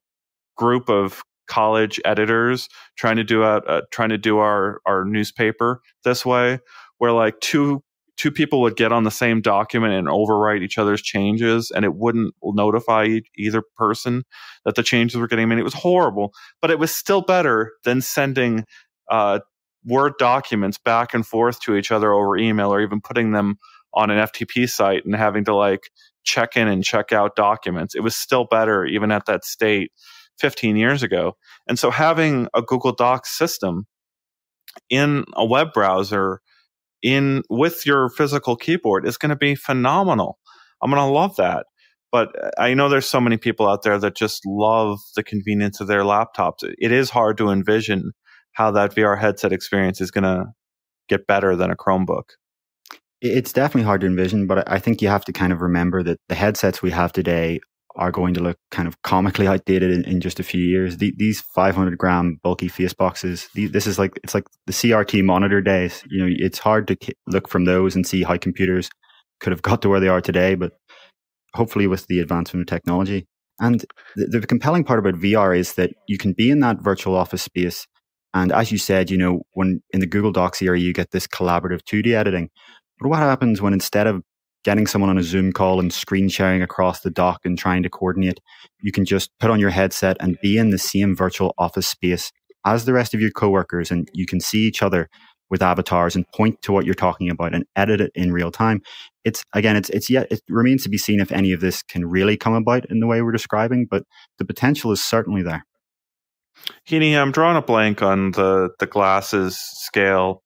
[0.56, 5.82] group of college editors trying to do a, a, trying to do our our newspaper
[6.04, 6.60] this way,
[6.98, 7.84] where like two
[8.18, 11.94] two people would get on the same document and overwrite each other's changes and it
[11.94, 14.24] wouldn't notify either person
[14.66, 15.60] that the changes were getting made.
[15.60, 18.66] It was horrible, but it was still better than sending
[19.10, 19.40] uh,
[19.86, 23.58] Word documents back and forth to each other over email or even putting them
[23.94, 25.92] on an FTP site and having to like
[26.26, 27.96] check in and check out documents.
[27.96, 29.92] It was still better even at that state
[30.40, 31.34] 15 years ago.
[31.68, 33.86] And so having a Google Docs system
[34.90, 36.42] in a web browser
[37.04, 40.38] in with your physical keyboard is going to be phenomenal.
[40.82, 41.66] I'm going to love that.
[42.12, 45.80] But uh, I know there's so many people out there that just love the convenience
[45.80, 46.64] of their laptops.
[46.64, 48.12] It is hard to envision
[48.54, 50.46] how that VR headset experience is going to
[51.10, 52.24] get better than a Chromebook.
[53.22, 56.20] It's definitely hard to envision, but I think you have to kind of remember that
[56.30, 57.60] the headsets we have today
[57.98, 60.98] are going to look kind of comically outdated in, in just a few years.
[60.98, 65.24] The, these 500 gram bulky face boxes, the, this is like it's like the CRT
[65.24, 66.04] monitor days.
[66.10, 68.90] You know, it's hard to look from those and see how computers
[69.40, 70.74] could have got to where they are today, but
[71.54, 73.26] hopefully with the advancement of technology.
[73.60, 73.84] And
[74.16, 77.42] the, the compelling part about VR is that you can be in that virtual office
[77.42, 77.88] space.
[78.34, 81.26] And as you said, you know, when in the Google Docs area, you get this
[81.26, 82.50] collaborative 2D editing.
[83.00, 84.22] But what happens when instead of
[84.68, 87.90] getting someone on a Zoom call and screen sharing across the doc and trying to
[87.90, 88.42] coordinate,
[88.82, 92.34] you can just put on your headset and be in the same virtual office space
[92.66, 95.08] as the rest of your coworkers and you can see each other
[95.50, 98.82] with avatars and point to what you're talking about and edit it in real time.
[99.24, 102.06] It's again, it's it's yet it remains to be seen if any of this can
[102.06, 104.04] really come about in the way we're describing, but
[104.38, 105.66] the potential is certainly there.
[106.86, 110.44] Heaney, I'm drawing a blank on the the glasses scale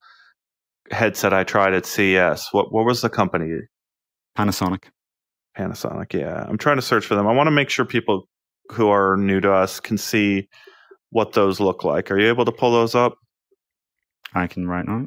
[0.92, 2.50] headset I tried at CES.
[2.52, 3.48] What what was the company?
[4.36, 4.84] Panasonic.
[5.56, 6.44] Panasonic, yeah.
[6.48, 7.26] I'm trying to search for them.
[7.26, 8.28] I want to make sure people
[8.70, 10.48] who are new to us can see
[11.10, 12.10] what those look like.
[12.10, 13.14] Are you able to pull those up?
[14.34, 15.06] I can right now.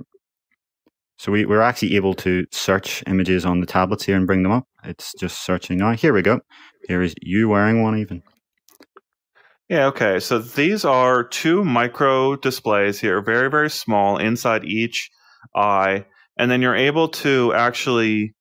[1.18, 4.52] So we, we're actually able to search images on the tablets here and bring them
[4.52, 4.66] up.
[4.84, 5.94] It's just searching now.
[5.94, 6.42] Here we go.
[6.88, 8.22] Here is you wearing one even.
[9.70, 10.20] Yeah, okay.
[10.20, 15.10] So these are two micro displays here, very, very small inside each
[15.56, 16.06] eye.
[16.38, 18.35] And then you're able to actually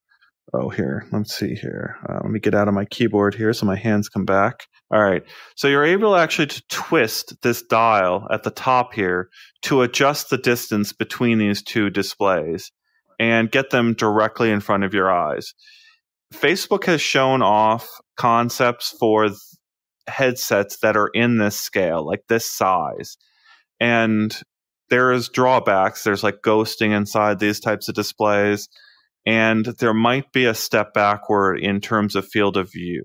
[0.54, 1.06] oh here.
[1.12, 1.96] Let's see here.
[2.08, 4.66] Uh, let me get out of my keyboard here so my hands come back.
[4.90, 5.22] All right.
[5.56, 9.28] So you're able actually to twist this dial at the top here
[9.62, 12.70] to adjust the distance between these two displays
[13.18, 15.52] and get them directly in front of your eyes.
[16.32, 19.38] Facebook has shown off concepts for th-
[20.08, 23.16] headsets that are in this scale like this size.
[23.80, 24.36] And
[24.90, 26.04] there is drawbacks.
[26.04, 28.68] There's like ghosting inside these types of displays
[29.26, 33.04] and there might be a step backward in terms of field of view.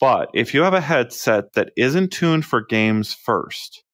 [0.00, 3.84] But if you have a headset that isn't tuned for games first,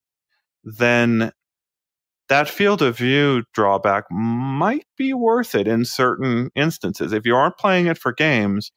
[0.62, 1.32] then
[2.28, 7.12] that field of view drawback might be worth it in certain instances.
[7.12, 8.72] If you aren't playing it for games,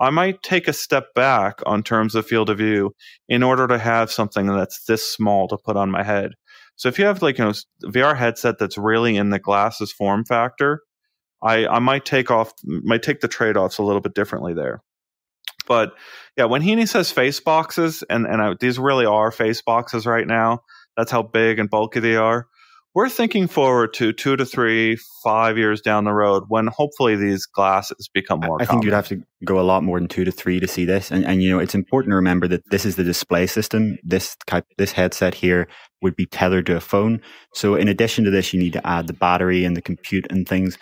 [0.00, 2.94] I might take a step back on terms of field of view
[3.28, 6.32] in order to have something that's this small to put on my head.
[6.76, 7.52] So if you have like know
[7.84, 10.80] VR headset that's really in the glasses form factor,
[11.42, 14.82] I, I might take off might take the trade offs a little bit differently there.
[15.66, 15.94] But
[16.36, 20.26] yeah, when Heaney says face boxes, and and I, these really are face boxes right
[20.26, 20.60] now.
[20.96, 22.46] That's how big and bulky they are.
[22.94, 27.44] We're thinking forward to two to three, five years down the road when hopefully these
[27.44, 28.62] glasses become more.
[28.62, 28.82] I common.
[28.82, 31.10] think you'd have to go a lot more than two to three to see this,
[31.10, 33.98] and and you know it's important to remember that this is the display system.
[34.04, 35.66] This type, this headset here
[36.02, 37.20] would be tethered to a phone.
[37.52, 40.46] So in addition to this, you need to add the battery and the compute and
[40.46, 40.78] things.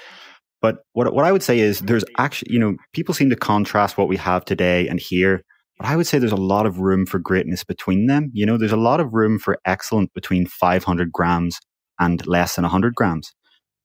[0.63, 3.99] But what what I would say is there's actually, you know, people seem to contrast
[3.99, 5.43] what we have today and here.
[5.79, 8.31] But I would say there's a lot of room for greatness between them.
[8.33, 11.59] You know, there's a lot of room for excellence between 500 grams
[11.99, 13.33] and less than 100 grams.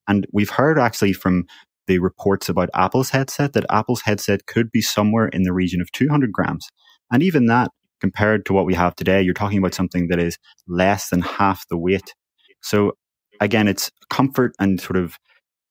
[0.07, 1.45] And we've heard actually from
[1.87, 5.91] the reports about Apple's headset that Apple's headset could be somewhere in the region of
[5.93, 6.67] 200 grams.
[7.11, 10.37] And even that, compared to what we have today, you're talking about something that is
[10.67, 12.13] less than half the weight.
[12.61, 12.93] So
[13.39, 15.17] again, it's comfort and sort of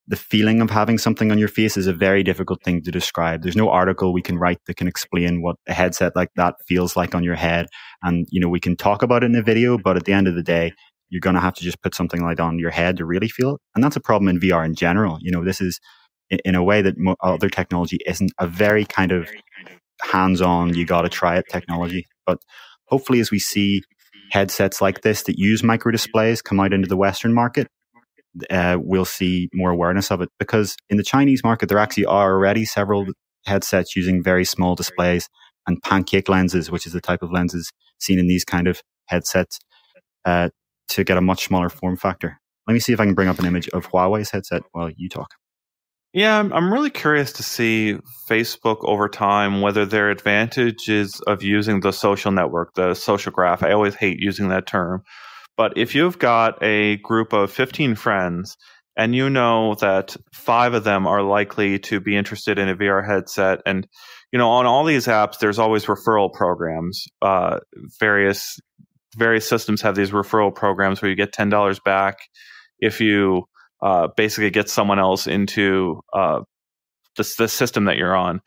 [0.09, 3.42] the feeling of having something on your face is a very difficult thing to describe.
[3.42, 6.97] There's no article we can write that can explain what a headset like that feels
[6.97, 7.66] like on your head.
[8.03, 10.29] And, you know, we can talk about it in a video, but at the end
[10.29, 10.73] of the day,
[11.09, 13.29] you're going to have to just put something like that on your head to really
[13.29, 13.61] feel it.
[13.75, 15.19] And that's a problem in VR in general.
[15.21, 15.81] You know, this is
[16.31, 19.29] in a way that other technology isn't a very kind of
[20.03, 22.07] hands on, you got to try it technology.
[22.27, 22.38] But
[22.87, 23.83] hopefully, as we see
[24.31, 27.69] headsets like this that use micro displays come out into the Western market,
[28.51, 32.33] uh, we'll see more awareness of it because in the Chinese market, there actually are
[32.33, 33.07] already several
[33.46, 35.29] headsets using very small displays
[35.66, 39.59] and pancake lenses, which is the type of lenses seen in these kind of headsets,
[40.25, 40.51] uh,
[40.88, 42.38] to get a much smaller form factor.
[42.66, 45.09] Let me see if I can bring up an image of Huawei's headset while you
[45.09, 45.31] talk.
[46.12, 51.92] Yeah, I'm really curious to see Facebook over time whether their advantages of using the
[51.92, 53.62] social network, the social graph.
[53.62, 55.03] I always hate using that term,
[55.57, 58.57] but if you've got a group of 15 friends
[58.97, 63.07] and you know that five of them are likely to be interested in a VR
[63.07, 63.87] headset, and
[64.33, 67.05] you know on all these apps, there's always referral programs.
[67.21, 67.59] Uh,
[68.01, 68.59] various
[69.16, 72.19] various systems have these referral programs where you get ten dollars back
[72.79, 73.45] if you
[73.83, 76.40] uh, basically get someone else into uh,
[77.16, 78.40] the, the system that you're on.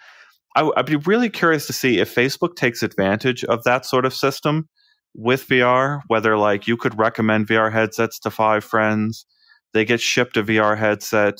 [0.56, 4.14] I, would be really curious to see if Facebook takes advantage of that sort of
[4.14, 4.68] system
[5.16, 9.26] with VR, whether like you could recommend VR headsets to five friends,
[9.74, 11.40] they get shipped a VR headset,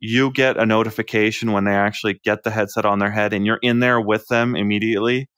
[0.00, 3.60] you get a notification when they actually get the headset on their head and you're
[3.62, 5.28] in there with them immediately.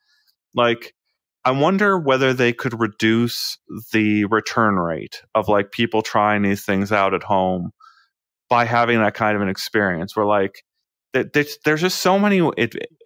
[0.55, 0.95] Like,
[1.45, 3.59] I wonder whether they could reduce
[3.93, 7.71] the return rate of like people trying these things out at home
[8.49, 10.63] by having that kind of an experience where like
[11.13, 12.51] there's just so many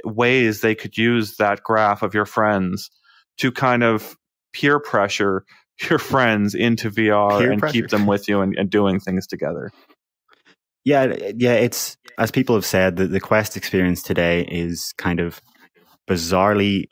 [0.05, 2.91] ways they could use that graph of your friends
[3.39, 4.17] to kind of
[4.53, 5.45] peer pressure
[5.89, 7.73] your friends into VR peer and pressure.
[7.73, 9.71] keep them with you and, and, doing things together.
[10.85, 15.41] Yeah, yeah, it's as people have said that the Quest experience today is kind of
[16.09, 16.85] bizarrely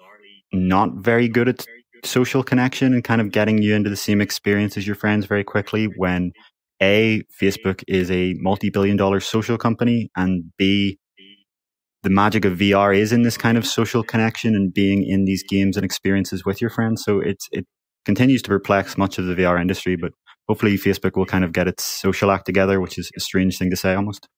[0.52, 1.66] not very good at
[2.04, 5.44] social connection and kind of getting you into the same experience as your friends very
[5.44, 6.32] quickly when
[6.80, 10.98] a Facebook is a multi-billion dollar social company and B
[12.02, 15.42] the magic of VR is in this kind of social connection and being in these
[15.42, 17.02] games and experiences with your friends.
[17.04, 17.66] So it's it
[18.04, 20.12] continues to perplex much of the VR industry, but
[20.48, 23.70] hopefully Facebook will kind of get its social act together, which is a strange thing
[23.70, 24.28] to say almost.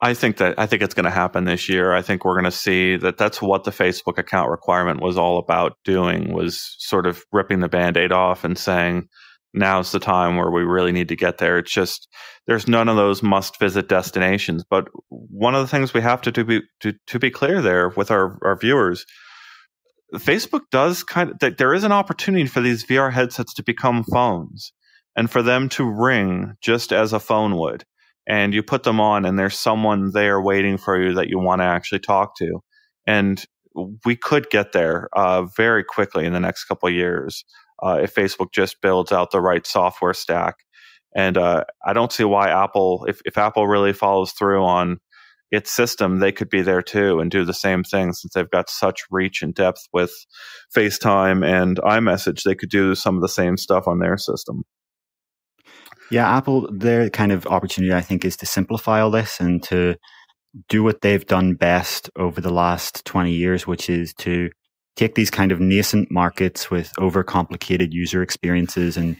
[0.00, 1.94] I think that I think it's going to happen this year.
[1.94, 5.38] I think we're going to see that that's what the Facebook account requirement was all
[5.38, 9.08] about doing was sort of ripping the band-aid off and saying
[9.56, 11.58] now's the time where we really need to get there.
[11.58, 12.08] It's just
[12.46, 14.64] there's none of those must visit destinations.
[14.68, 17.88] But one of the things we have to, to be to, to be clear there
[17.90, 19.04] with our, our viewers,
[20.14, 24.72] Facebook does kind of there is an opportunity for these VR headsets to become phones
[25.16, 27.84] and for them to ring just as a phone would.
[28.28, 31.60] And you put them on and there's someone there waiting for you that you want
[31.60, 32.60] to actually talk to.
[33.06, 33.42] And
[34.04, 37.44] we could get there uh, very quickly in the next couple years
[37.82, 40.56] uh, if Facebook just builds out the right software stack.
[41.14, 44.98] And uh, I don't see why Apple, if, if Apple really follows through on
[45.50, 48.68] its system, they could be there too and do the same thing since they've got
[48.68, 50.12] such reach and depth with
[50.76, 52.42] FaceTime and iMessage.
[52.42, 54.64] They could do some of the same stuff on their system.
[56.10, 59.96] Yeah, Apple, their kind of opportunity, I think, is to simplify all this and to
[60.68, 64.50] do what they've done best over the last 20 years, which is to
[64.96, 69.16] take these kind of nascent markets with overcomplicated user experiences and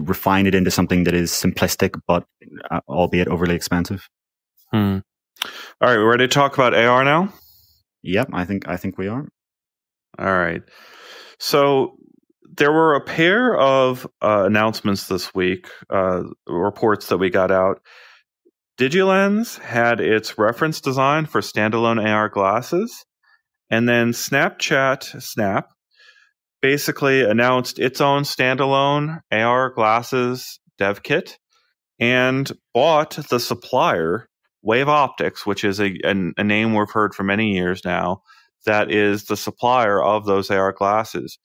[0.00, 2.24] refine it into something that is simplistic but
[2.70, 4.08] uh, albeit overly expensive.
[4.72, 4.98] Hmm.
[5.80, 7.32] All right, we're ready to talk about AR now.
[8.02, 9.28] Yep, I think I think we are.
[10.18, 10.62] All right.
[11.38, 11.96] So
[12.56, 17.80] there were a pair of uh, announcements this week, uh, reports that we got out.
[18.78, 23.04] DigiLens had its reference design for standalone AR glasses,
[23.70, 25.70] and then Snapchat, Snap,
[26.60, 31.38] basically announced its own standalone AR glasses dev kit
[32.00, 34.28] and bought the supplier
[34.62, 38.22] Wave Optics, which is a, a, a, name we've heard for many years now,
[38.66, 41.38] that is the supplier of those AR glasses.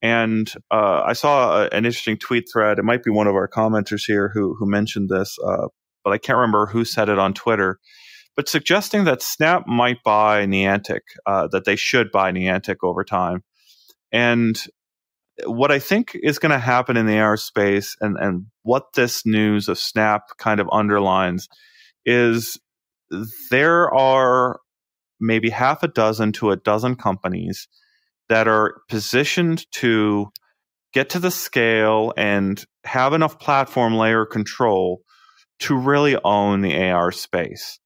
[0.00, 2.78] And uh, I saw a, an interesting tweet thread.
[2.78, 5.68] It might be one of our commenters here who who mentioned this, uh,
[6.04, 7.78] but I can't remember who said it on Twitter
[8.36, 13.42] but suggesting that Snap might buy Niantic, uh, that they should buy Niantic over time.
[14.10, 14.56] And
[15.44, 19.24] what I think is going to happen in the AR space and, and what this
[19.26, 21.48] news of Snap kind of underlines
[22.04, 22.58] is
[23.50, 24.60] there are
[25.20, 27.68] maybe half a dozen to a dozen companies
[28.28, 30.28] that are positioned to
[30.92, 35.02] get to the scale and have enough platform layer control
[35.60, 37.78] to really own the AR space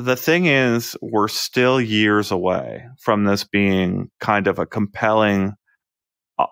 [0.00, 5.54] the thing is, we're still years away from this being kind of a compelling
[6.38, 6.46] uh,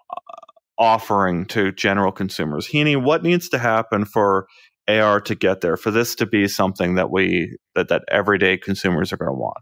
[0.78, 2.66] offering to general consumers.
[2.66, 4.46] Heaney, what needs to happen for
[4.88, 9.12] AR to get there, for this to be something that we that that everyday consumers
[9.12, 9.56] are going to want?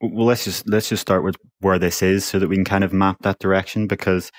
[0.00, 2.84] Well, let's just let's just start with where this is, so that we can kind
[2.84, 3.86] of map that direction.
[3.86, 4.30] Because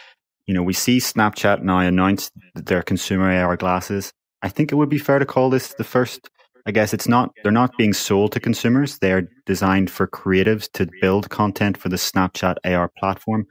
[0.47, 4.11] you know we see Snapchat now announce their consumer AR glasses.
[4.41, 6.29] I think it would be fair to call this the first
[6.67, 8.97] I guess it's not, they're not being sold to consumers.
[8.97, 13.45] They're designed for creatives to build content for the Snapchat AR platform.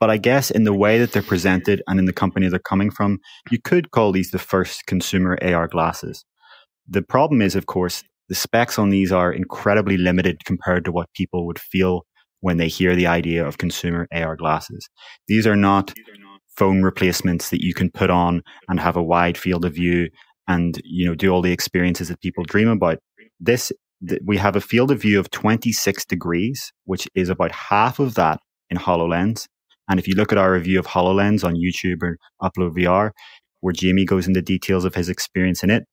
[0.00, 2.90] But I guess in the way that they're presented and in the company they're coming
[2.90, 3.18] from,
[3.50, 6.24] you could call these the first consumer AR glasses.
[6.88, 11.12] The problem is, of course, the specs on these are incredibly limited compared to what
[11.14, 12.02] people would feel
[12.40, 14.88] when they hear the idea of consumer AR glasses.
[15.26, 15.92] These are not
[16.56, 20.08] phone replacements that you can put on and have a wide field of view
[20.48, 22.98] and you know do all the experiences that people dream about.
[23.38, 23.70] This
[24.08, 28.14] th- we have a field of view of 26 degrees, which is about half of
[28.14, 28.40] that
[28.70, 29.46] in HoloLens.
[29.88, 33.10] And if you look at our review of HoloLens on YouTube or Upload VR,
[33.60, 35.84] where Jamie goes into details of his experience in it,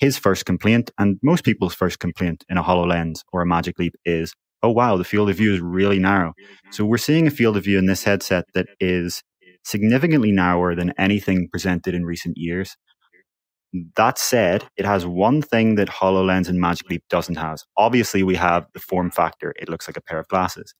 [0.00, 3.94] his first complaint and most people's first complaint in a HoloLens or a Magic Leap
[4.04, 6.32] is, oh wow, the field of view is really narrow.
[6.70, 9.22] So we're seeing a field of view in this headset that is
[9.64, 12.76] significantly narrower than anything presented in recent years.
[13.96, 17.58] That said, it has one thing that HoloLens and Magic Leap doesn't have.
[17.76, 19.54] Obviously, we have the form factor.
[19.60, 20.74] It looks like a pair of glasses.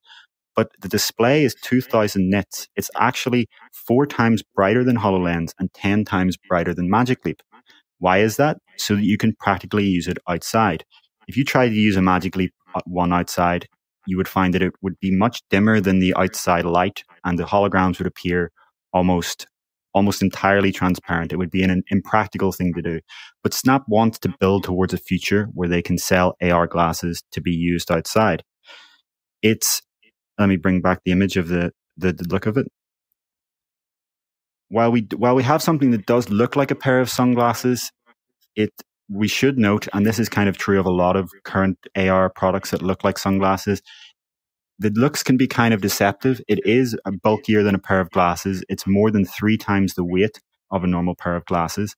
[0.57, 2.69] But the display is 2000 nits.
[2.75, 7.41] It's actually four times brighter than HoloLens and 10 times brighter than Magic Leap.
[7.99, 8.59] Why is that?
[8.77, 10.85] So that you can practically use it outside.
[11.29, 13.69] If you try to use a Magic Leap uh, one outside,
[14.07, 17.45] you would find that it would be much dimmer than the outside light and the
[17.45, 18.51] holograms would appear
[18.93, 19.47] almost
[19.95, 21.33] almost entirely transparent.
[21.33, 23.01] It would be an impractical thing to do.
[23.43, 27.41] But Snap wants to build towards a future where they can sell AR glasses to
[27.41, 28.43] be used outside.
[29.43, 29.83] It's
[30.39, 32.67] let me bring back the image of the, the, the look of it.
[34.69, 37.91] While we while we have something that does look like a pair of sunglasses,
[38.55, 38.71] it
[39.11, 42.31] we should note, and this is kind of true of a lot of current AR
[42.31, 43.83] products that look like sunglasses,
[44.81, 46.41] the looks can be kind of deceptive.
[46.49, 48.65] It is bulkier than a pair of glasses.
[48.69, 51.95] It's more than three times the weight of a normal pair of glasses.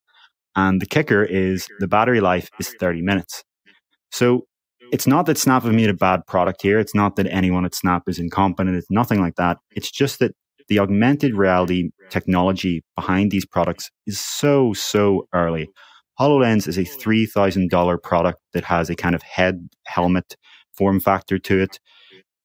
[0.57, 3.45] And the kicker is the battery life is 30 minutes.
[4.11, 4.47] So
[4.93, 6.81] it's not that Snap have made a bad product here.
[6.81, 8.77] It's not that anyone at Snap is incompetent.
[8.77, 9.59] It's nothing like that.
[9.71, 10.33] It's just that
[10.69, 15.71] the augmented reality technology behind these products is so, so early.
[16.21, 20.37] HoloLens is a $3,000 product that has a kind of head helmet
[20.77, 21.79] form factor to it.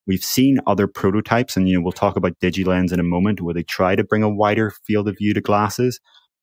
[0.08, 3.54] We've seen other prototypes, and you know we'll talk about DigiLens in a moment, where
[3.54, 6.00] they try to bring a wider field of view to glasses.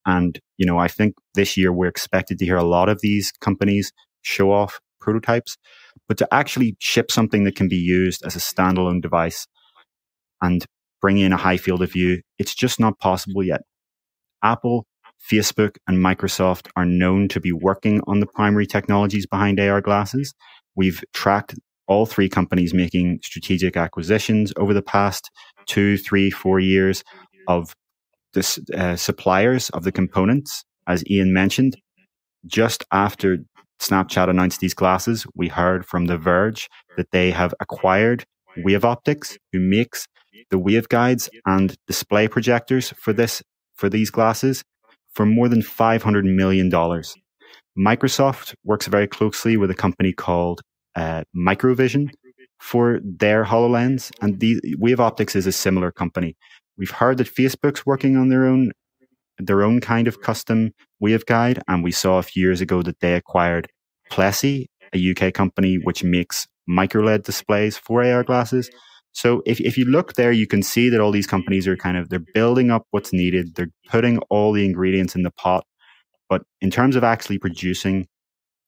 [0.06, 3.32] And you know, I think this year we're expected to hear a lot of these
[3.40, 3.92] companies
[4.22, 5.56] show off prototypes,
[6.08, 9.46] but to actually ship something that can be used as a standalone device
[10.42, 10.64] and
[11.00, 13.62] bring in a high field of view, it's just not possible yet.
[14.42, 14.86] Apple,
[15.30, 20.34] Facebook, and Microsoft are known to be working on the primary technologies behind AR glasses.
[20.76, 21.54] We've tracked
[21.86, 25.30] all three companies making strategic acquisitions over the past
[25.66, 27.02] two, three, four years
[27.48, 27.74] of
[28.32, 30.64] the uh, suppliers of the components.
[30.86, 31.76] As Ian mentioned,
[32.46, 33.38] just after
[33.80, 38.24] Snapchat announced these glasses, we heard from The Verge that they have acquired
[38.58, 40.06] Wave Optics, who makes
[40.50, 43.42] the waveguides and display projectors for this
[43.74, 44.62] for these glasses
[45.14, 46.70] for more than $500 million.
[47.76, 50.60] Microsoft works very closely with a company called
[50.96, 52.10] uh, Microvision
[52.60, 56.36] for their HoloLens, and the Wave Optics is a similar company.
[56.78, 58.72] We've heard that Facebook's working on their own
[59.38, 60.72] their own kind of custom
[61.02, 63.68] waveguide, and we saw a few years ago that they acquired
[64.10, 68.70] Plessey, a UK company which makes microLED displays for AR glasses.
[69.12, 71.96] So if, if you look there, you can see that all these companies are kind
[71.96, 73.54] of they're building up what's needed.
[73.54, 75.64] They're putting all the ingredients in the pot.
[76.28, 78.06] But in terms of actually producing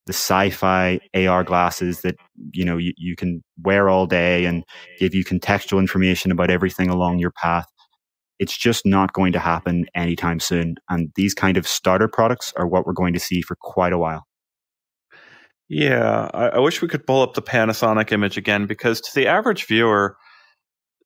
[0.07, 2.17] the sci-fi AR glasses that
[2.53, 4.65] you know you, you can wear all day and
[4.99, 7.67] give you contextual information about everything along your path.
[8.39, 10.77] It's just not going to happen anytime soon.
[10.89, 13.99] And these kind of starter products are what we're going to see for quite a
[13.99, 14.27] while.
[15.69, 19.27] Yeah, I, I wish we could pull up the Panasonic image again because to the
[19.27, 20.17] average viewer,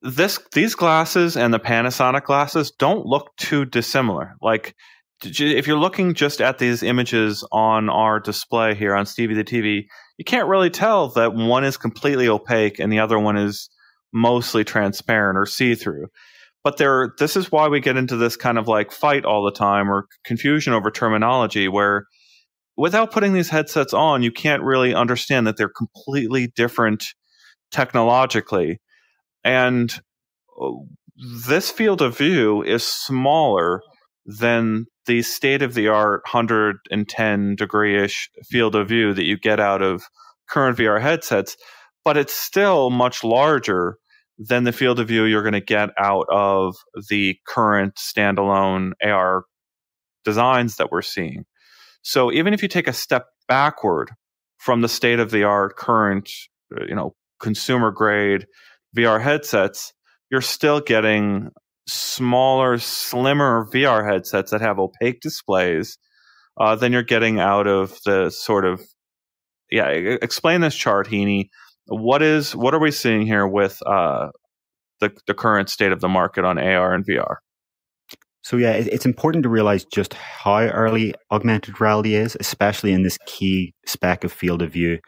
[0.02, 4.36] this these glasses and the Panasonic glasses don't look too dissimilar.
[4.42, 4.74] Like
[5.22, 9.86] if you're looking just at these images on our display here on Stevie the TV,
[10.16, 13.68] you can't really tell that one is completely opaque and the other one is
[14.12, 16.06] mostly transparent or see through.
[16.62, 19.52] But there, this is why we get into this kind of like fight all the
[19.52, 22.06] time or confusion over terminology where
[22.76, 27.04] without putting these headsets on, you can't really understand that they're completely different
[27.70, 28.80] technologically.
[29.44, 29.92] And
[30.60, 30.70] uh,
[31.46, 33.82] this field of view is smaller
[34.26, 39.60] than the state of the art 110 degree ish field of view that you get
[39.60, 40.02] out of
[40.48, 41.56] current VR headsets,
[42.04, 43.96] but it's still much larger
[44.38, 46.76] than the field of view you're going to get out of
[47.08, 49.44] the current standalone AR
[50.24, 51.44] designs that we're seeing.
[52.02, 54.10] So even if you take a step backward
[54.58, 56.30] from the state of the art current,
[56.74, 58.46] uh, you know, consumer grade
[58.96, 59.92] VR headsets,
[60.30, 61.50] you're still getting
[61.90, 65.98] smaller, slimmer VR headsets that have opaque displays
[66.58, 68.82] uh, than you're getting out of the sort of
[69.70, 69.88] yeah.
[69.88, 71.48] Explain this chart, Heaney.
[71.86, 74.30] What is what are we seeing here with uh,
[75.00, 77.36] the the current state of the market on AR and VR?
[78.42, 83.18] So yeah, it's important to realize just how early augmented reality is, especially in this
[83.26, 84.98] key spec of field of view.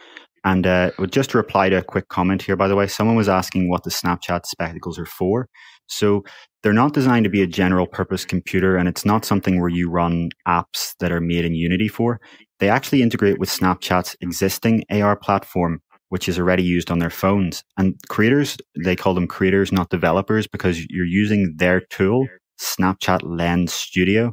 [0.44, 3.28] And uh, just to reply to a quick comment here, by the way, someone was
[3.28, 5.48] asking what the Snapchat spectacles are for.
[5.86, 6.24] So
[6.62, 9.90] they're not designed to be a general purpose computer, and it's not something where you
[9.90, 12.20] run apps that are made in Unity for.
[12.60, 15.80] they actually integrate with Snapchat's existing AR platform,
[16.10, 17.64] which is already used on their phones.
[17.76, 22.28] And creators, they call them creators, not developers, because you're using their tool,
[22.60, 24.32] Snapchat Lens Studio,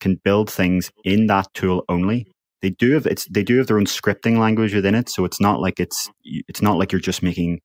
[0.00, 2.26] can build things in that tool only.
[2.60, 5.40] They do have it's they do have their own scripting language within it, so it's
[5.40, 6.10] not like it's
[6.48, 7.60] it's not like you're just making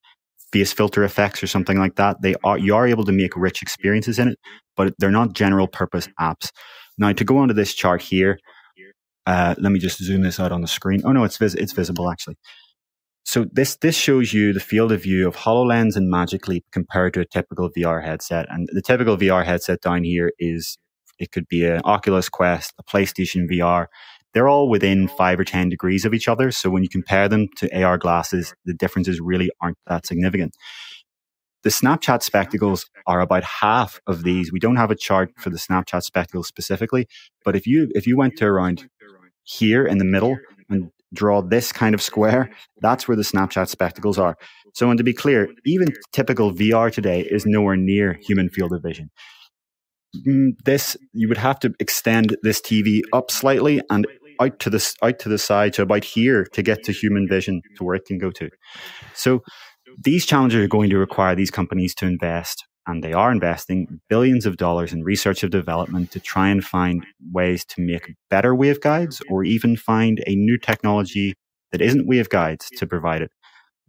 [0.51, 2.21] face filter effects or something like that.
[2.21, 4.39] They are you are able to make rich experiences in it,
[4.75, 6.51] but they're not general purpose apps.
[6.97, 8.39] Now to go onto this chart here,
[9.25, 11.01] uh, let me just zoom this out on the screen.
[11.05, 12.37] Oh no, it's vis- it's visible actually.
[13.25, 17.13] So this this shows you the field of view of HoloLens and Magic Leap compared
[17.15, 18.45] to a typical VR headset.
[18.49, 20.77] And the typical VR headset down here is
[21.19, 23.87] it could be an Oculus Quest, a PlayStation VR.
[24.33, 26.51] They're all within five or 10 degrees of each other.
[26.51, 30.55] So when you compare them to AR glasses, the differences really aren't that significant.
[31.63, 34.51] The Snapchat spectacles are about half of these.
[34.51, 37.07] We don't have a chart for the Snapchat spectacles specifically,
[37.43, 38.87] but if you if you went to around
[39.43, 40.37] here in the middle
[40.69, 42.51] and draw this kind of square,
[42.81, 44.37] that's where the Snapchat spectacles are.
[44.73, 48.83] So, and to be clear, even typical VR today is nowhere near human field of
[48.83, 49.09] vision.
[50.15, 54.07] Mm, this you would have to extend this TV up slightly and
[54.39, 57.61] out to the out to the side to about here to get to human vision
[57.75, 58.49] to where it can go to.
[59.13, 59.41] So
[60.03, 64.45] these challenges are going to require these companies to invest, and they are investing billions
[64.45, 69.21] of dollars in research and development to try and find ways to make better waveguides
[69.29, 71.33] or even find a new technology
[71.71, 73.31] that isn't waveguides to provide it.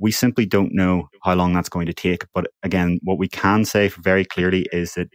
[0.00, 2.24] We simply don't know how long that's going to take.
[2.34, 5.08] But again, what we can say very clearly is that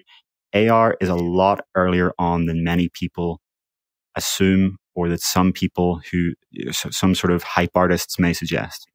[0.53, 3.41] AR is a lot earlier on than many people
[4.15, 6.33] assume or that some people who,
[6.71, 8.87] some sort of hype artists may suggest.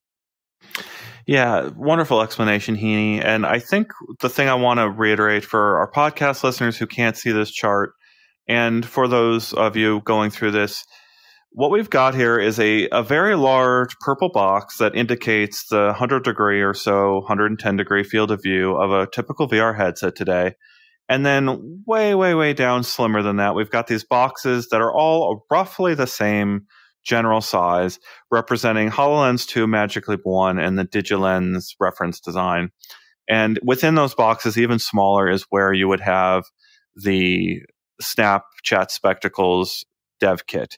[1.27, 3.23] Yeah, wonderful explanation, Heaney.
[3.23, 7.17] And I think the thing I want to reiterate for our podcast listeners who can't
[7.17, 7.93] see this chart,
[8.49, 10.85] and for those of you going through this,
[11.51, 16.25] what we've got here is a, a very large purple box that indicates the 100
[16.25, 20.55] degree or so, 110 degree field of view of a typical VR headset today.
[21.09, 24.93] And then way, way, way down, slimmer than that, we've got these boxes that are
[24.93, 26.67] all roughly the same
[27.05, 27.99] general size,
[28.31, 32.71] representing HoloLens 2, Magic Leap 1, and the DigiLens reference design.
[33.29, 36.45] And within those boxes, even smaller, is where you would have
[36.95, 37.61] the
[38.03, 39.85] Snapchat Spectacles
[40.21, 40.77] dev kit.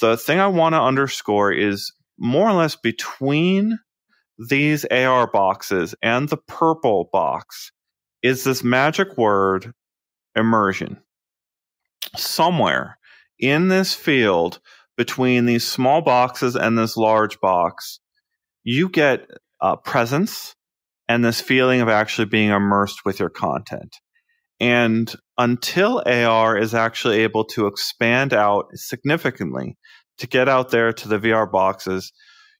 [0.00, 3.78] The thing I want to underscore is more or less between
[4.48, 7.70] these AR boxes and the purple box
[8.24, 9.74] is this magic word
[10.34, 10.96] immersion.
[12.16, 12.98] Somewhere
[13.38, 14.60] in this field
[14.96, 18.00] between these small boxes and this large box,
[18.62, 19.26] you get
[19.60, 20.56] uh, presence
[21.06, 23.94] and this feeling of actually being immersed with your content.
[24.58, 29.76] And until AR is actually able to expand out significantly
[30.16, 32.10] to get out there to the VR boxes,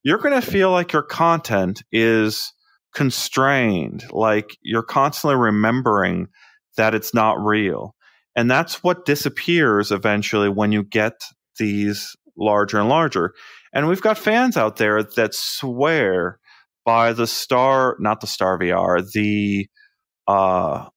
[0.03, 2.53] you're going to feel like your content is
[2.95, 6.29] constrained, like you're constantly remembering
[6.77, 7.95] that it's not real.
[8.37, 11.13] And that's what disappears eventually when you get
[11.59, 13.35] these larger and larger.
[13.73, 16.39] And we've got fans out there that swear
[16.85, 19.67] by the Star, not the Star VR, the
[20.27, 20.89] uh,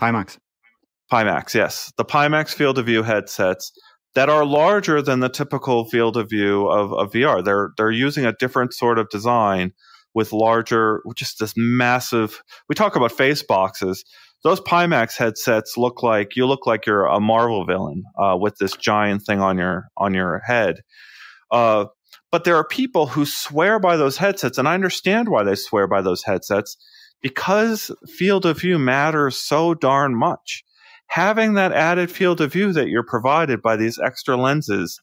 [0.00, 0.38] Pimax.
[1.12, 1.92] Pimax, yes.
[1.96, 3.72] The Pimax field of view headsets
[4.14, 7.44] that are larger than the typical field of view of, of VR.
[7.44, 9.72] They're they're using a different sort of design
[10.18, 12.42] with larger, just this massive.
[12.68, 14.04] We talk about face boxes.
[14.42, 18.72] Those Pimax headsets look like you look like you're a Marvel villain uh, with this
[18.76, 20.80] giant thing on your on your head.
[21.52, 21.84] Uh,
[22.32, 25.86] but there are people who swear by those headsets, and I understand why they swear
[25.86, 26.76] by those headsets
[27.22, 30.64] because field of view matters so darn much.
[31.06, 35.00] Having that added field of view that you're provided by these extra lenses,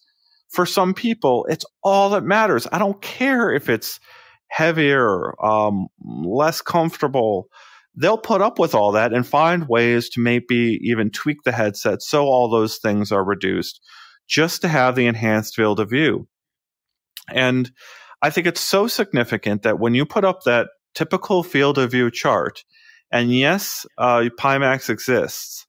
[0.49, 2.68] for some people, it's all that matters.
[2.70, 4.01] I don't care if it's
[4.48, 7.48] heavier, um, less comfortable.
[7.96, 12.02] They'll put up with all that and find ways to maybe even tweak the headset
[12.02, 13.80] so all those things are reduced
[14.28, 16.28] just to have the enhanced field of view.
[17.30, 17.72] And
[18.22, 22.12] I think it's so significant that when you put up that typical field of view
[22.12, 22.64] chart,
[23.12, 25.66] and yes, uh, Pimax exists,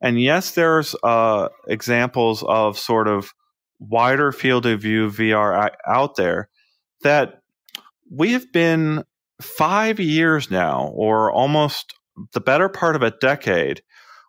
[0.00, 3.32] and yes, there's uh, examples of sort of
[3.78, 6.48] wider field of view VR out there
[7.02, 7.40] that
[8.16, 9.04] we have been
[9.40, 11.94] five years now, or almost
[12.32, 13.82] the better part of a decade,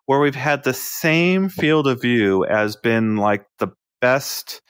[0.06, 3.68] where we've had the same field of view as been like the
[4.00, 4.60] best.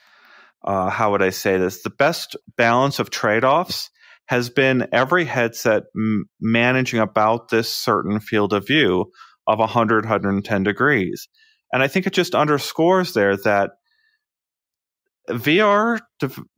[0.63, 1.83] Uh, how would I say this?
[1.83, 3.89] The best balance of trade offs
[4.27, 9.11] has been every headset m- managing about this certain field of view
[9.47, 11.27] of 100, 110 degrees.
[11.71, 13.71] And I think it just underscores there that
[15.29, 15.99] VR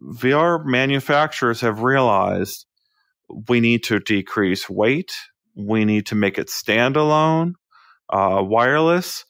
[0.01, 2.65] VR manufacturers have realized
[3.47, 5.11] we need to decrease weight.
[5.55, 7.53] We need to make it standalone,
[8.09, 9.25] uh, wireless,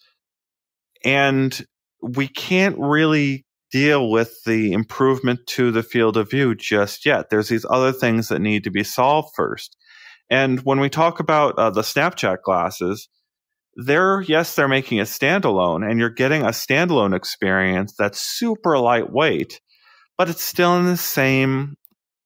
[1.04, 1.66] and
[2.02, 7.30] we can't really deal with the improvement to the field of view just yet.
[7.30, 9.76] There's these other things that need to be solved first.
[10.30, 13.10] And when we talk about uh, the Snapchat glasses,
[13.86, 19.60] they're yes, they're making a standalone, and you're getting a standalone experience that's super lightweight,
[20.18, 21.76] but it's still in the same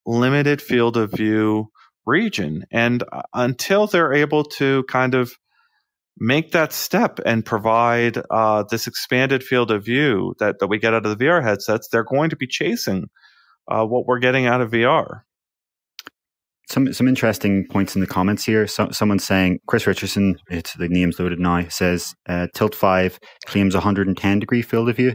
[0.05, 1.69] limited field of view
[2.05, 2.65] region.
[2.71, 5.33] And uh, until they're able to kind of
[6.17, 10.93] make that step and provide uh, this expanded field of view that, that we get
[10.93, 13.09] out of the VR headsets, they're going to be chasing
[13.67, 15.21] uh, what we're getting out of VR.
[16.69, 18.67] Some some interesting points in the comments here.
[18.67, 23.73] So, someone saying Chris Richardson, it's the name's loaded now, says uh, Tilt Five claims
[23.73, 25.13] 110 degree field of view,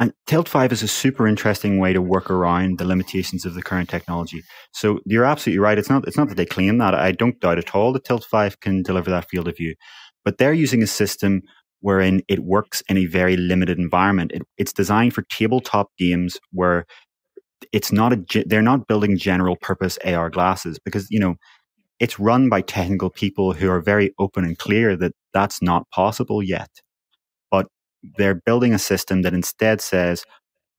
[0.00, 3.62] and Tilt Five is a super interesting way to work around the limitations of the
[3.62, 4.42] current technology.
[4.72, 5.78] So you're absolutely right.
[5.78, 6.94] It's not it's not that they claim that.
[6.94, 9.76] I don't doubt at all that Tilt Five can deliver that field of view,
[10.24, 11.42] but they're using a system
[11.80, 14.32] wherein it works in a very limited environment.
[14.32, 16.86] It, it's designed for tabletop games where
[17.72, 21.36] it's not a they're not building general purpose AR glasses because you know
[22.00, 26.42] it's run by technical people who are very open and clear that that's not possible
[26.42, 26.70] yet.
[27.50, 27.66] But
[28.16, 30.24] they're building a system that instead says,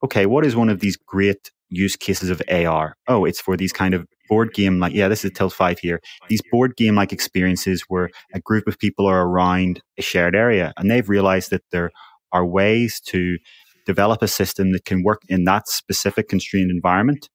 [0.02, 2.96] okay, what is one of these great use cases of AR?
[3.06, 6.00] Oh, it's for these kind of board game like yeah, this is Tilt Five here.
[6.28, 10.72] These board game like experiences where a group of people are around a shared area,
[10.78, 11.90] and they've realized that there
[12.32, 13.38] are ways to
[13.86, 17.28] develop a system that can work in that specific constrained environment,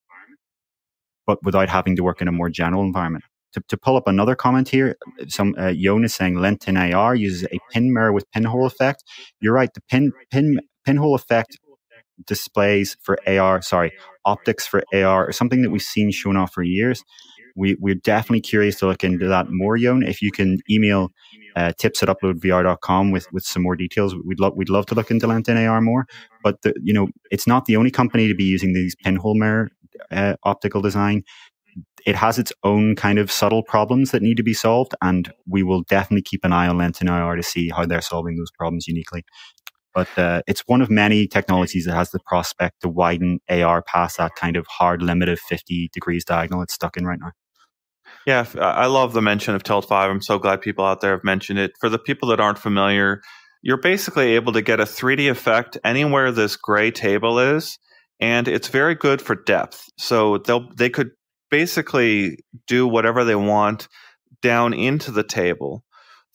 [1.25, 3.23] but without having to work in a more general environment.
[3.53, 4.97] To, to pull up another comment here,
[5.29, 9.03] some uh, saying LetinAR uses a pin mirror with pinhole effect.
[9.39, 9.73] You're right.
[9.73, 11.57] The pin pin pinhole effect
[12.25, 13.93] displays for AR, sorry,
[14.25, 17.03] optics for AR, or something that we've seen shown off for years.
[17.55, 20.03] We, we're definitely curious to look into that more, Yon.
[20.03, 21.11] If you can email
[21.55, 25.09] uh, tips at uploadvr.com with, with some more details, we'd, love we'd love to look
[25.09, 26.05] into LetinAR more.
[26.43, 29.69] But, the, you know, it's not the only company to be using these pinhole mirror
[30.11, 31.23] uh, optical design.
[32.05, 35.63] It has its own kind of subtle problems that need to be solved, and we
[35.63, 39.25] will definitely keep an eye on LetinAR to see how they're solving those problems uniquely.
[39.95, 44.17] But uh, it's one of many technologies that has the prospect to widen AR past
[44.17, 47.31] that kind of hard limit of 50 degrees diagonal it's stuck in right now.
[48.25, 50.09] Yeah, I love the mention of Tilt 5.
[50.09, 51.73] I'm so glad people out there have mentioned it.
[51.79, 53.21] For the people that aren't familiar,
[53.61, 57.77] you're basically able to get a 3D effect anywhere this gray table is,
[58.19, 59.83] and it's very good for depth.
[59.97, 61.11] So they'll they could
[61.51, 63.87] basically do whatever they want
[64.41, 65.83] down into the table.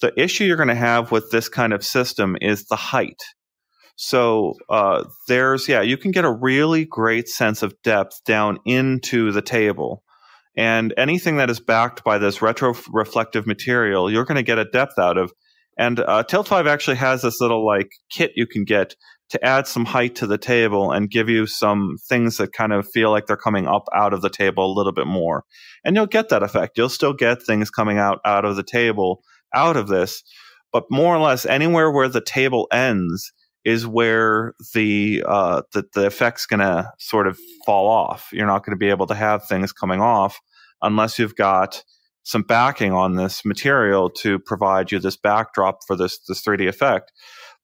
[0.01, 3.23] The issue you're going to have with this kind of system is the height.
[3.97, 9.33] So uh, there's yeah, you can get a really great sense of depth down into
[9.33, 10.03] the table.
[10.61, 14.67] And anything that is backed by this retro reflective material, you're going to get a
[14.67, 15.33] depth out of.
[15.79, 18.95] And uh, Tilt 5 actually has this little like kit you can get
[19.31, 22.87] to add some height to the table and give you some things that kind of
[22.87, 25.45] feel like they're coming up out of the table a little bit more.
[25.83, 26.77] And you'll get that effect.
[26.77, 29.23] You'll still get things coming out out of the table
[29.55, 30.23] out of this,
[30.75, 33.33] but more or less anywhere where the table ends
[33.65, 38.29] is where the uh, the, the effect's going to sort of fall off.
[38.31, 40.39] You're not going to be able to have things coming off
[40.83, 41.83] unless you've got
[42.23, 47.13] some backing on this material to provide you this backdrop for this this 3D effect.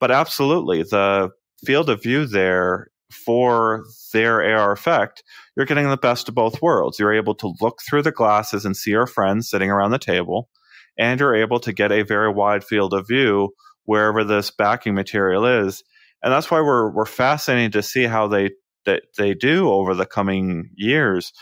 [0.00, 1.30] But absolutely, the
[1.64, 5.22] field of view there for their AR effect,
[5.56, 6.98] you're getting the best of both worlds.
[6.98, 10.48] You're able to look through the glasses and see your friends sitting around the table,
[10.98, 13.50] and you're able to get a very wide field of view
[13.84, 15.82] wherever this backing material is.
[16.22, 18.50] And that's why we're we're fascinated to see how they
[18.84, 21.32] that they do over the coming years.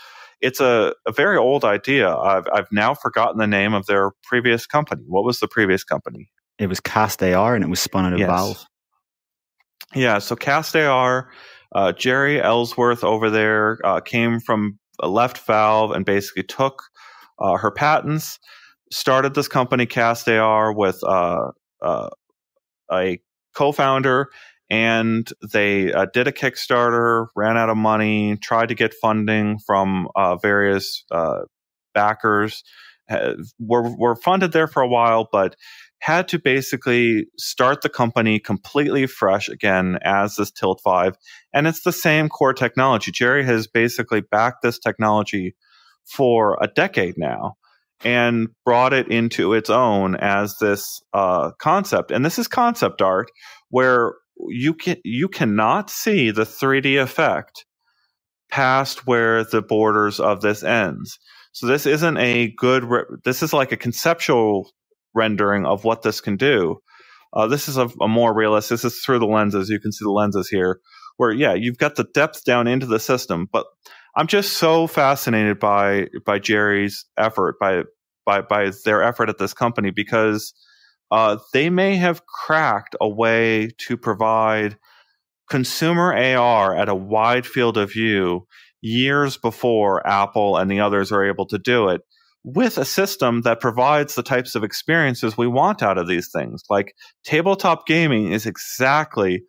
[0.41, 2.15] It's a, a very old idea.
[2.15, 5.03] I've I've now forgotten the name of their previous company.
[5.07, 6.29] What was the previous company?
[6.57, 8.29] It was Cast AR and it was spun out of yes.
[8.29, 8.65] Valve.
[9.93, 11.29] Yeah, so Cast AR,
[11.73, 16.83] uh, Jeri Ellsworth over there uh, came from left Valve and basically took
[17.39, 18.39] uh, her patents,
[18.91, 22.09] started this company Cast AR with uh, uh,
[22.91, 23.19] a
[23.55, 24.29] co-founder
[24.69, 30.07] and they uh, did a Kickstarter, ran out of money, tried to get funding from
[30.15, 31.41] uh, various uh,
[31.93, 32.63] backers.
[33.59, 35.55] were were funded there for a while, but
[35.99, 41.15] had to basically start the company completely fresh again as this Tilt Five,
[41.53, 43.11] and it's the same core technology.
[43.11, 45.55] Jeri has basically backed this technology
[46.05, 47.55] for a decade now
[48.03, 52.11] and brought it into its own as this uh, concept.
[52.11, 53.31] And this is concept art
[53.69, 54.13] where
[54.49, 57.65] you can you cannot see the 3D effect
[58.51, 61.19] past where the borders of this ends.
[61.53, 62.85] So this isn't a good.
[62.85, 64.71] Re- this is like a conceptual
[65.15, 66.79] rendering of what this can do.
[67.33, 68.81] Uh, this is a, a, more realistic.
[68.81, 69.69] This is through the lenses.
[69.69, 70.79] You can see the lenses here,
[71.17, 73.47] where yeah, you've got the depth down into the system.
[73.51, 73.67] But
[74.17, 77.83] I'm just so fascinated by by Jeri's effort, by
[78.25, 80.53] by by their effort at this company because
[81.11, 84.77] uh, they may have cracked a way to provide
[85.49, 88.47] consumer AR at a wide field of view
[88.81, 92.01] years before Apple and the others are able to do it
[92.43, 96.61] with a system that provides the types of experiences we want out of these things.
[96.69, 96.93] Like
[97.23, 99.43] tabletop gaming is exactly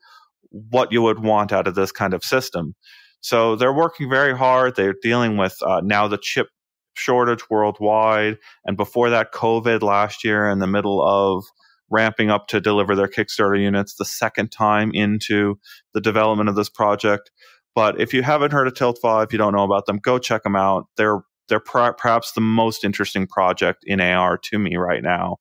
[0.50, 2.74] what you would want out of this kind of system.
[3.20, 4.76] So they're working very hard.
[4.76, 6.48] They're dealing with uh, now the chip
[6.96, 8.38] shortage worldwide.
[8.64, 11.44] And before that, COVID last year in the middle of
[11.90, 15.58] ramping up to deliver their Kickstarter units the second time into
[15.94, 17.30] the development of this project.
[17.74, 20.42] But if you haven't heard of Tilt 5, you don't know about them, go check
[20.42, 20.86] them out.
[20.96, 25.36] They're they're perhaps the most interesting project in AR to me right now.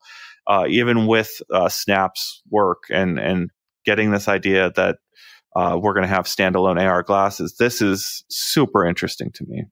[0.45, 3.49] Uh, even with uh, Snap's work and and
[3.85, 4.97] getting this idea that
[5.55, 9.63] uh, we're going to have standalone AR glasses, this is super interesting to me.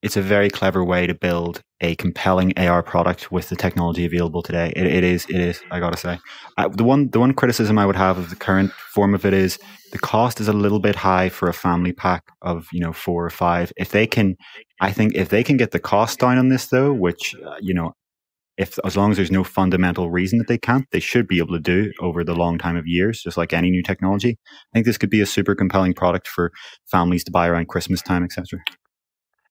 [0.00, 4.42] It's a very clever way to build a compelling AR product with the technology available
[4.42, 4.72] today.
[4.76, 5.60] it, it is, it is.
[5.70, 6.18] I gotta say,
[6.56, 9.34] uh, the one the one criticism I would have of the current form of it
[9.34, 9.58] is
[9.92, 13.24] the cost is a little bit high for a family pack of you know four
[13.24, 13.72] or five.
[13.76, 14.36] If they can
[14.80, 17.74] I think if they can get the cost down on this, though, which uh, you
[17.74, 17.92] know,
[18.56, 21.54] if as long as there's no fundamental reason that they can't, they should be able
[21.54, 24.38] to do over the long time of years, just like any new technology.
[24.46, 26.52] I think this could be a super compelling product for
[26.86, 28.60] families to buy around Christmas time, etc.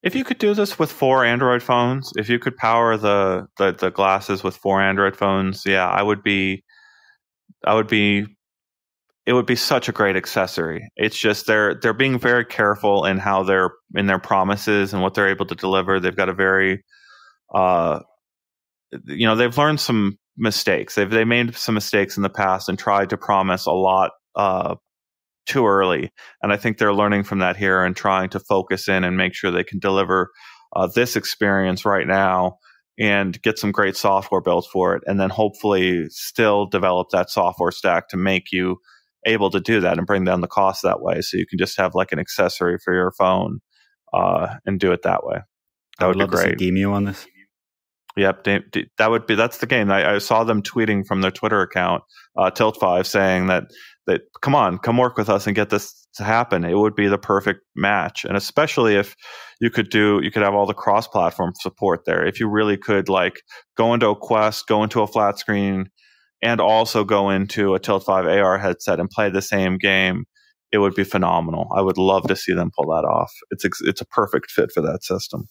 [0.03, 3.73] If you could do this with four Android phones, if you could power the, the
[3.73, 6.63] the glasses with four Android phones, yeah, I would be,
[7.65, 8.25] I would be
[9.27, 10.89] it would be such a great accessory.
[10.95, 15.13] It's just they're they're being very careful in how they're in their promises and what
[15.15, 15.99] they're able to deliver.
[15.99, 16.83] They've got a very
[17.53, 17.99] uh
[19.05, 20.95] you know, they've learned some mistakes.
[20.95, 24.75] They've they made some mistakes in the past and tried to promise a lot uh
[25.47, 26.11] too early.
[26.41, 29.33] And I think they're learning from that here and trying to focus in and make
[29.33, 30.31] sure they can deliver
[30.75, 32.57] uh, this experience right now
[32.99, 37.71] and get some great software built for it and then hopefully still develop that software
[37.71, 38.77] stack to make you
[39.25, 41.21] able to do that and bring down the cost that way.
[41.21, 43.59] So you can just have like an accessory for your phone
[44.13, 45.39] uh, and do it that way.
[45.99, 46.57] That would, would be great.
[46.57, 47.25] game you on this.
[48.17, 48.45] Yep,
[48.97, 49.91] that would be that's the game.
[49.91, 52.03] I, I saw them tweeting from their Twitter account,
[52.35, 53.65] uh, Tilt Five, saying that
[54.07, 56.65] that come on, come work with us and get this to happen.
[56.65, 59.15] It would be the perfect match, and especially if
[59.61, 62.25] you could do, you could have all the cross-platform support there.
[62.25, 63.41] If you really could, like,
[63.75, 65.89] go into a Quest, go into a flat screen,
[66.41, 70.25] and also go into a Tilt 5 AR headset and play the same game,
[70.71, 71.67] it would be phenomenal.
[71.75, 73.31] I would love to see them pull that off.
[73.51, 75.47] It's it's a perfect fit for that system.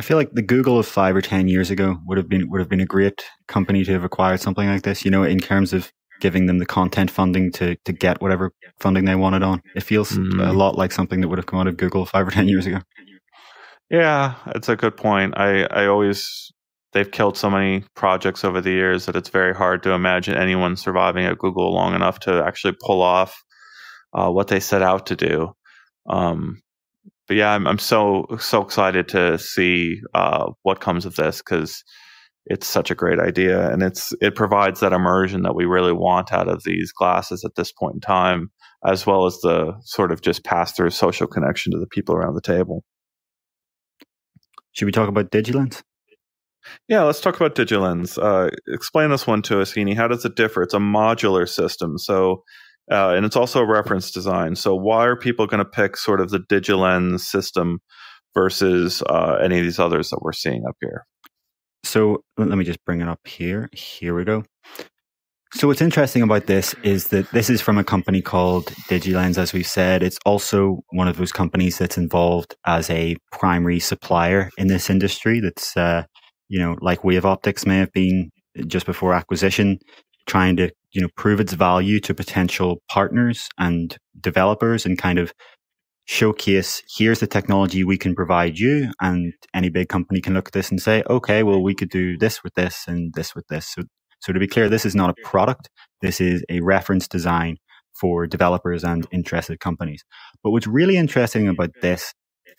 [0.00, 2.58] I feel like the Google of five or ten years ago would have been would
[2.58, 5.04] have been a great company to have acquired something like this.
[5.04, 5.92] You know, in terms of
[6.22, 9.60] giving them the content funding to to get whatever funding they wanted on.
[9.76, 10.40] It feels mm-hmm.
[10.40, 12.64] a lot like something that would have come out of Google five or ten years
[12.64, 12.78] ago.
[13.90, 15.34] Yeah, it's a good point.
[15.36, 16.50] I I always
[16.94, 20.76] they've killed so many projects over the years that it's very hard to imagine anyone
[20.76, 23.38] surviving at Google long enough to actually pull off
[24.14, 25.52] uh, what they set out to do.
[26.08, 26.62] Um,
[27.30, 31.84] but yeah, I'm, I'm, so so excited to see uh, what comes of this because
[32.46, 36.32] it's such a great idea and it's it provides that immersion that we really want
[36.32, 38.50] out of these glasses at this point in time,
[38.84, 42.34] as well as the sort of just pass through social connection to the people around
[42.34, 42.82] the table.
[44.72, 45.84] Should we talk about Digilens?
[46.88, 48.18] Yeah, let's talk about DigiLens.
[48.20, 49.94] Uh, explain this one to us, Heaney.
[49.94, 50.64] How does it differ?
[50.64, 52.42] It's a modular system, so
[52.90, 54.56] uh, and it's also a reference design.
[54.56, 57.78] So why are people going to pick sort of the DigiLens system
[58.34, 61.04] versus uh, any of these others that we're seeing up here?
[61.84, 63.68] So let me just bring it up here.
[63.72, 64.44] Here we go.
[65.52, 69.52] So what's interesting about this is that this is from a company called DigiLens, as
[69.52, 70.02] we've said.
[70.02, 75.40] It's also one of those companies that's involved as a primary supplier in this industry.
[75.40, 76.04] That's uh,
[76.48, 78.30] you know, like Wave Optics may have been
[78.66, 79.78] just before acquisition,
[80.26, 85.32] trying to, you know, prove its value to potential partners and developers and kind of
[86.06, 90.52] showcase here's the technology we can provide you and any big company can look at
[90.52, 93.68] this and say okay well we could do this with this and this with this
[93.68, 93.82] so
[94.20, 95.68] so to be clear this is not a product.
[96.02, 97.56] This is a reference design
[97.98, 100.04] for developers and interested companies.
[100.42, 102.12] But what's really interesting about this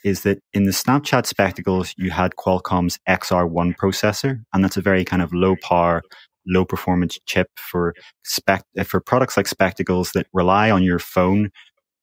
[0.03, 5.05] is that in the Snapchat spectacles, you had Qualcomm's XR1 processor, and that's a very
[5.05, 6.01] kind of low power,
[6.47, 11.49] low performance chip for spec uh, for products like spectacles that rely on your phone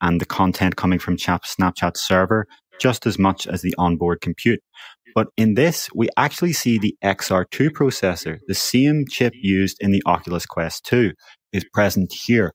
[0.01, 2.47] and the content coming from Snapchat server
[2.81, 4.61] just as much as the onboard compute.
[5.15, 10.03] But in this, we actually see the XR2 processor, the same chip used in the
[10.07, 11.13] Oculus Quest 2,
[11.53, 12.53] is present here.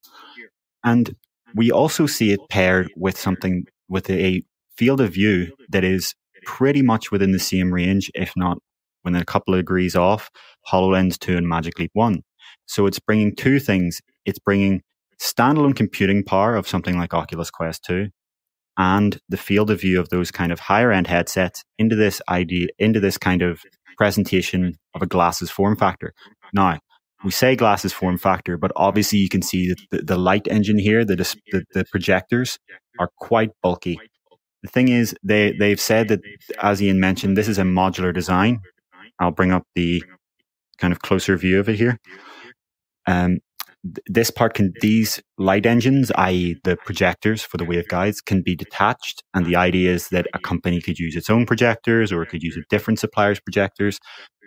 [0.84, 1.16] And
[1.56, 4.44] we also see it paired with something with a
[4.78, 6.16] field of view that is
[6.46, 8.60] pretty much within the same range, if not
[9.04, 10.30] within a couple of degrees off
[10.72, 12.22] HoloLens 2 and Magic Leap 1.
[12.66, 14.02] So it's bringing two things.
[14.26, 14.82] It's bringing
[15.22, 18.10] standalone computing power of something like Oculus Quest 2
[18.78, 22.68] and the field of view of those kind of higher end headsets into this idea,
[22.80, 23.62] into this kind of
[23.98, 26.14] presentation of a glasses form factor.
[26.54, 26.80] Now,
[27.24, 30.78] we say glasses form factor, but obviously you can see that the, the light engine
[30.78, 32.58] here, the, the, the projectors
[33.00, 34.00] are quite bulky.
[34.62, 36.22] The thing is, they, they've said that,
[36.62, 38.60] as Ian mentioned, this is a modular design.
[39.24, 40.04] I'll bring up the
[40.78, 42.00] kind of closer view of it here.
[43.08, 43.40] Um,
[44.06, 49.24] this part can these light engines i.e the projectors for the waveguides can be detached
[49.34, 52.42] and the idea is that a company could use its own projectors or it could
[52.42, 54.00] use a different supplier's projectors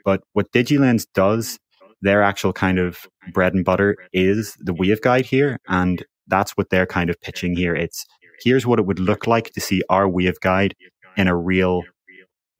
[0.07, 1.59] but what digilens does
[2.01, 6.87] their actual kind of bread and butter is the waveguide here and that's what they're
[6.87, 8.07] kind of pitching here it's
[8.43, 10.72] here's what it would look like to see our waveguide
[11.16, 11.83] in a real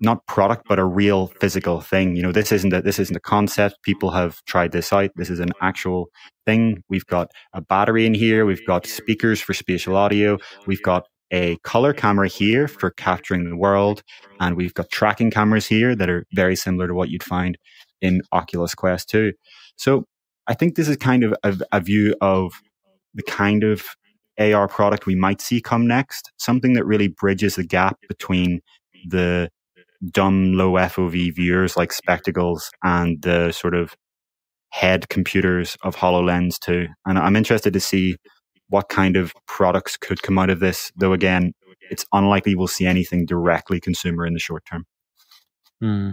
[0.01, 2.17] not product, but a real physical thing.
[2.17, 3.83] You know, this isn't a, this isn't a concept.
[3.83, 5.11] People have tried this out.
[5.17, 6.09] This is an actual
[6.45, 6.83] thing.
[6.89, 8.45] We've got a battery in here.
[8.45, 10.39] We've got speakers for spatial audio.
[10.67, 14.03] We've got a color camera here for capturing the world.
[14.39, 17.59] And we've got tracking cameras here that are very similar to what you'd find
[18.01, 19.33] in Oculus Quest 2.
[19.77, 20.05] So
[20.47, 22.53] I think this is kind of a, a view of
[23.15, 23.83] the kind of
[24.39, 28.61] AR product we might see come next, something that really bridges the gap between
[29.09, 29.51] the
[30.11, 33.95] dumb low FOV viewers like spectacles and the sort of
[34.71, 36.87] head computers of HoloLens 2.
[37.07, 38.17] And I'm interested to see
[38.69, 41.53] what kind of products could come out of this, though again,
[41.91, 44.85] it's unlikely we'll see anything directly consumer in the short term.
[45.81, 46.11] Hmm.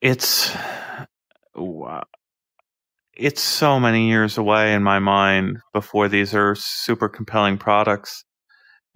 [0.00, 0.54] It's
[3.14, 8.24] it's so many years away in my mind before these are super compelling products.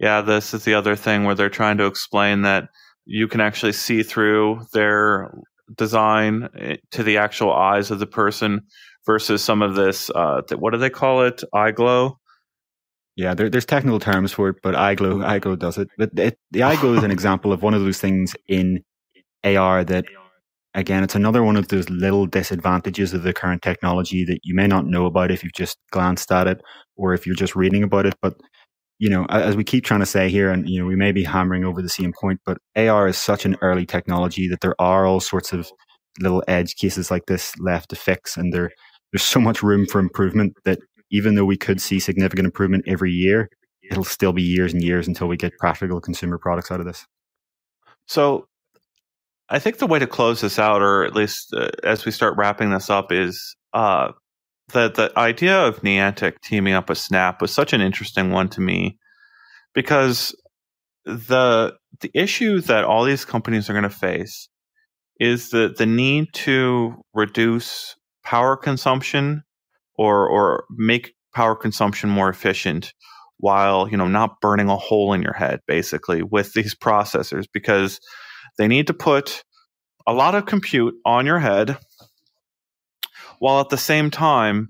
[0.03, 2.67] Yeah, this is the other thing where they're trying to explain that
[3.05, 5.33] you can actually see through their
[5.77, 8.59] design eh, to the actual eyes of the person
[9.05, 10.09] versus some of this.
[10.09, 11.41] Uh, what do they call it?
[11.53, 12.19] Eye glow.
[13.15, 15.87] Yeah, there, there's technical terms for it, but eye glow, does it.
[15.97, 18.83] But it, the eye glow is an example of one of those things in
[19.45, 20.03] AR that,
[20.73, 24.67] again, it's another one of those little disadvantages of the current technology that you may
[24.67, 26.59] not know about if you've just glanced at it
[26.97, 28.15] or if you're just reading about it.
[28.21, 28.35] But
[28.99, 31.23] you know, as we keep trying to say here, and you know, we may be
[31.23, 35.05] hammering over the same point, but AR is such an early technology that there are
[35.05, 35.69] all sorts of
[36.19, 38.71] little edge cases like this left to fix, and there
[39.11, 40.79] there's so much room for improvement that
[41.11, 43.49] even though we could see significant improvement every year,
[43.89, 47.05] it'll still be years and years until we get practical consumer products out of this.
[48.07, 48.47] So,
[49.49, 52.35] I think the way to close this out, or at least uh, as we start
[52.37, 54.11] wrapping this up, is uh,
[54.69, 58.61] the the idea of Niantic teaming up with Snap was such an interesting one to
[58.61, 58.97] me
[59.73, 60.35] because
[61.05, 64.49] the the issue that all these companies are going to face
[65.19, 69.43] is the the need to reduce power consumption
[69.95, 72.93] or or make power consumption more efficient
[73.37, 77.99] while you know not burning a hole in your head basically with these processors because
[78.57, 79.43] they need to put
[80.07, 81.77] a lot of compute on your head
[83.39, 84.69] while at the same time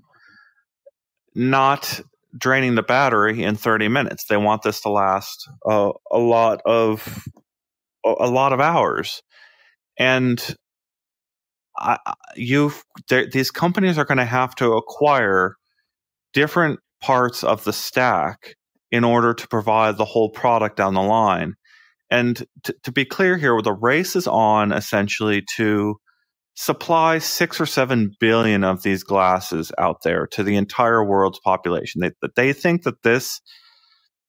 [1.34, 2.00] not
[2.36, 4.24] draining the battery in 30 minutes.
[4.24, 7.24] They want this to last uh, a lot of
[8.04, 9.22] a lot of hours,
[9.98, 10.56] and
[12.36, 12.72] you
[13.08, 15.56] these companies are going to have to acquire
[16.32, 18.54] different parts of the stack
[18.90, 21.54] in order to provide the whole product down the line.
[22.10, 22.44] And
[22.84, 25.96] to be clear here, the race is on essentially to
[26.54, 32.00] supply six or seven billion of these glasses out there to the entire world's population.
[32.00, 33.40] They, they think that this,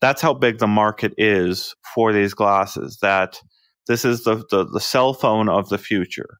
[0.01, 3.39] that's how big the market is for these glasses, that
[3.87, 6.37] this is the, the, the cell phone of the future.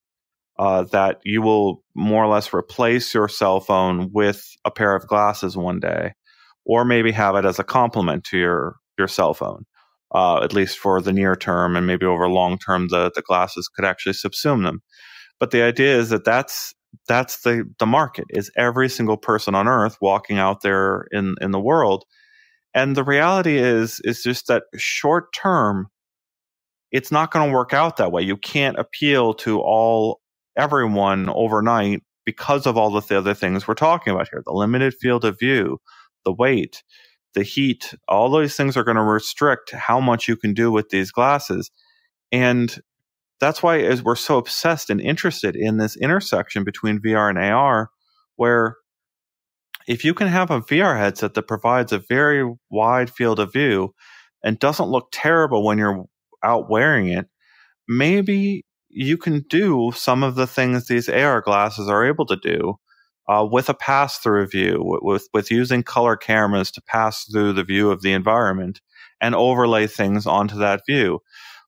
[0.57, 5.05] Uh, that you will more or less replace your cell phone with a pair of
[5.05, 6.13] glasses one day,
[6.65, 9.65] or maybe have it as a complement to your your cell phone,
[10.13, 13.67] uh, at least for the near term, and maybe over long term, the the glasses
[13.67, 14.79] could actually subsume them.
[15.39, 16.73] But the idea is that that's
[17.07, 21.51] that's the the market is every single person on earth walking out there in in
[21.51, 22.05] the world.
[22.73, 25.87] And the reality is is just that short term
[26.91, 28.21] it's not going to work out that way.
[28.21, 30.21] You can't appeal to all
[30.57, 35.25] everyone overnight because of all the other things we're talking about here the limited field
[35.25, 35.79] of view,
[36.23, 36.83] the weight,
[37.33, 40.89] the heat, all those things are going to restrict how much you can do with
[40.89, 41.69] these glasses.
[42.31, 42.79] And
[43.39, 47.89] that's why as we're so obsessed and interested in this intersection between VR and AR,
[48.35, 48.75] where
[49.87, 53.93] if you can have a VR headset that provides a very wide field of view
[54.43, 56.05] and doesn't look terrible when you're
[56.43, 57.27] out wearing it,
[57.87, 62.75] maybe you can do some of the things these AR glasses are able to do
[63.27, 67.63] uh, with a pass through view, with, with using color cameras to pass through the
[67.63, 68.81] view of the environment
[69.21, 71.19] and overlay things onto that view.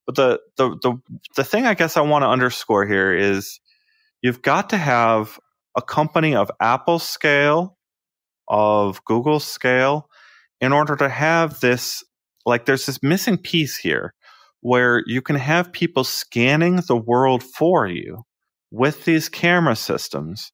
[0.07, 0.97] But the, the, the,
[1.35, 3.59] the thing I guess I want to underscore here is
[4.23, 5.37] you've got to have
[5.77, 7.77] a company of Apple scale,
[8.47, 10.09] of Google scale,
[10.61, 12.03] in order to have this,
[12.45, 14.13] like, there's this missing piece here
[14.61, 18.23] where you can have people scanning the world for you
[18.71, 20.51] with these camera systems.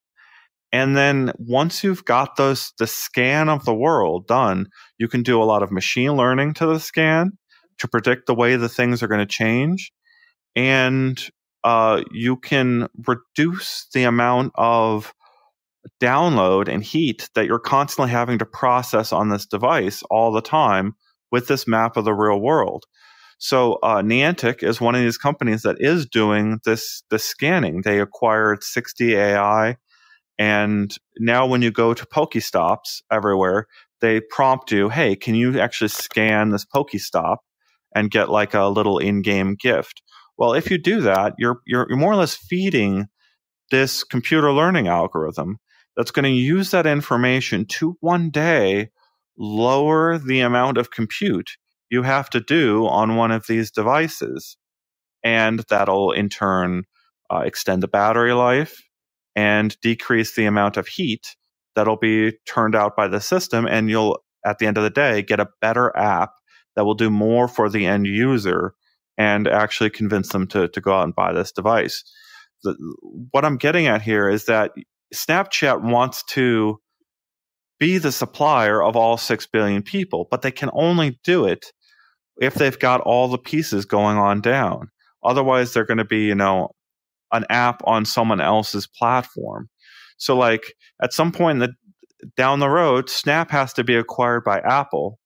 [0.72, 5.41] And then once you've got those, the scan of the world done, you can do
[5.41, 7.38] a lot of machine learning to the scan
[7.80, 9.91] to predict the way the things are going to change.
[10.55, 11.21] And
[11.63, 15.13] uh, you can reduce the amount of
[16.01, 20.95] download and heat that you're constantly having to process on this device all the time
[21.32, 22.86] with this map of the real world.
[23.38, 27.82] So uh, Niantic is one of these companies that is doing this this scanning.
[27.82, 29.78] They acquired 6D AI,
[30.39, 33.67] and now when you go to Pokestops everywhere,
[34.01, 37.38] they prompt you, "Hey, can you actually scan this Pokestop
[37.96, 40.02] and get like a little in-game gift?"
[40.38, 43.08] Well, if you do that, you're you're, you're more or less feeding
[43.72, 45.58] this computer learning algorithm
[45.96, 48.89] that's going to use that information to one day
[49.38, 51.52] lower the amount of compute
[51.89, 54.58] you have to do on one of these devices.
[55.24, 56.84] And that'll in turn
[57.32, 58.82] uh, extend the battery life
[59.36, 61.36] and decrease the amount of heat
[61.76, 63.66] that'll be turned out by the system.
[63.66, 66.32] And you'll, at the end of the day, get a better app
[66.76, 68.74] that will do more for the end user
[69.17, 72.03] and actually convince them to, to go out and buy this device.
[72.63, 72.76] The,
[73.32, 74.71] what I'm getting at here is that
[75.13, 76.80] Snapchat wants to
[77.80, 81.71] be the supplier of all 6 billion people, but they can only do it
[82.38, 84.89] if they've got all the pieces going on down.
[85.24, 86.69] Otherwise, they're going to be, you know,
[87.32, 89.69] an app on someone else's platform.
[90.17, 91.74] So, like at some point in the
[92.38, 95.19] down the road, Snap has to be acquired by Apple,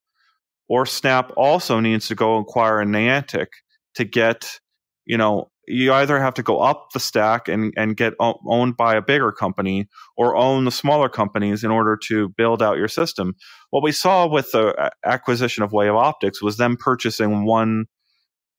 [0.70, 3.48] or Snap also needs to go acquire a Niantic
[3.96, 4.60] to get,
[5.06, 8.96] you know, you either have to go up the stack and, and get owned by
[8.96, 13.36] a bigger company or own the smaller companies in order to build out your system.
[13.70, 17.86] What we saw with the uh, acquisition of Wave Optics was them purchasing one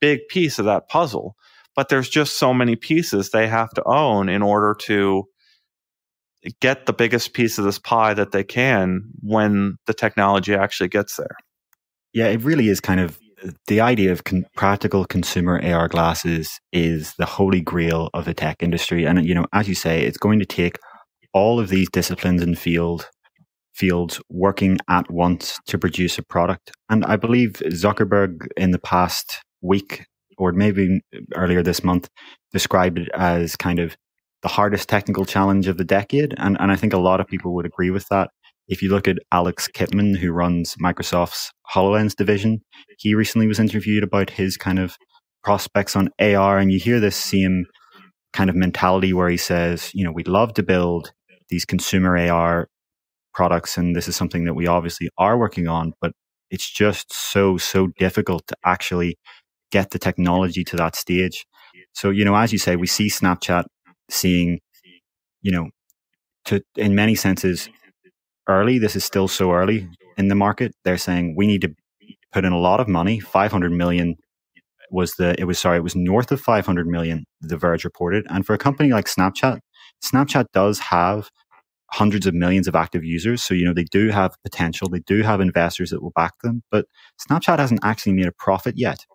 [0.00, 1.34] big piece of that puzzle.
[1.74, 5.24] But there's just so many pieces they have to own in order to
[6.60, 11.16] get the biggest piece of this pie that they can when the technology actually gets
[11.16, 11.36] there.
[12.12, 13.18] Yeah, it really is kind of
[13.66, 18.62] the idea of con- practical consumer AR glasses is the holy grail of the tech
[18.62, 19.04] industry.
[19.04, 20.78] And, you know, as you say, it's going to take
[21.32, 23.08] all of these disciplines and field
[23.74, 26.72] fields working at once to produce a product.
[26.90, 30.04] And I believe Zuckerberg in the past week
[30.36, 31.00] or maybe
[31.36, 32.08] earlier this month
[32.52, 33.96] described it as kind of
[34.42, 36.34] the hardest technical challenge of the decade.
[36.38, 38.30] And, and I think a lot of people would agree with that.
[38.68, 42.60] If you look at Alex Kipman, who runs Microsoft's HoloLens division,
[42.98, 44.96] he recently was interviewed about his kind of
[45.42, 46.58] prospects on AR.
[46.58, 47.64] And you hear this same
[48.32, 51.12] kind of mentality where he says, you know, we'd love to build
[51.48, 52.68] these consumer AR
[53.32, 53.78] products.
[53.78, 56.12] And this is something that we obviously are working on, but
[56.50, 59.16] it's just so, so difficult to actually
[59.70, 61.46] get the technology to that stage.
[61.92, 63.64] So, you know, as you say, we see Snapchat
[64.10, 64.60] seeing,
[65.40, 65.70] you know,
[66.46, 67.68] to in many senses
[68.48, 68.78] early.
[68.78, 70.72] This is still so early in the market.
[70.84, 71.74] They're saying we need to
[72.32, 73.20] put in a lot of money.
[73.20, 74.16] 500 million
[74.90, 78.26] was the, it was, sorry, it was north of 500 million, The Verge reported.
[78.30, 79.58] And for a company like Snapchat,
[80.02, 81.30] Snapchat does have
[81.90, 83.42] hundreds of millions of active users.
[83.42, 84.88] So, you know, they do have potential.
[84.88, 86.86] They do have investors that will back them, but
[87.28, 89.06] Snapchat hasn't actually made a profit yet.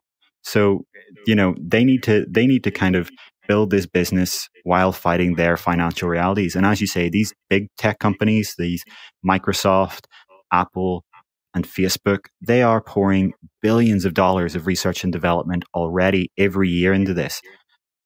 [0.43, 0.85] So,
[1.25, 3.09] you know, they need to, they need to kind of
[3.47, 6.55] build this business while fighting their financial realities.
[6.55, 8.83] And as you say, these big tech companies, these
[9.25, 10.05] Microsoft,
[10.51, 11.03] Apple,
[11.53, 16.93] and Facebook, they are pouring billions of dollars of research and development already every year
[16.93, 17.41] into this.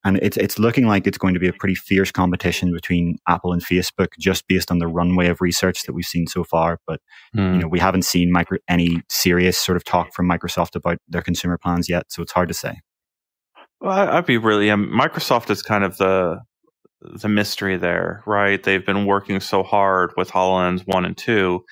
[0.03, 3.51] And it's it's looking like it's going to be a pretty fierce competition between Apple
[3.51, 6.79] and Facebook, just based on the runway of research that we've seen so far.
[6.87, 7.01] But
[7.35, 7.55] mm.
[7.55, 11.21] you know, we haven't seen micro, any serious sort of talk from Microsoft about their
[11.21, 12.79] consumer plans yet, so it's hard to say.
[13.81, 14.71] Well, I'd be really.
[14.71, 16.39] Um, Microsoft is kind of the
[17.01, 18.61] the mystery there, right?
[18.61, 21.63] They've been working so hard with Hololens one and two,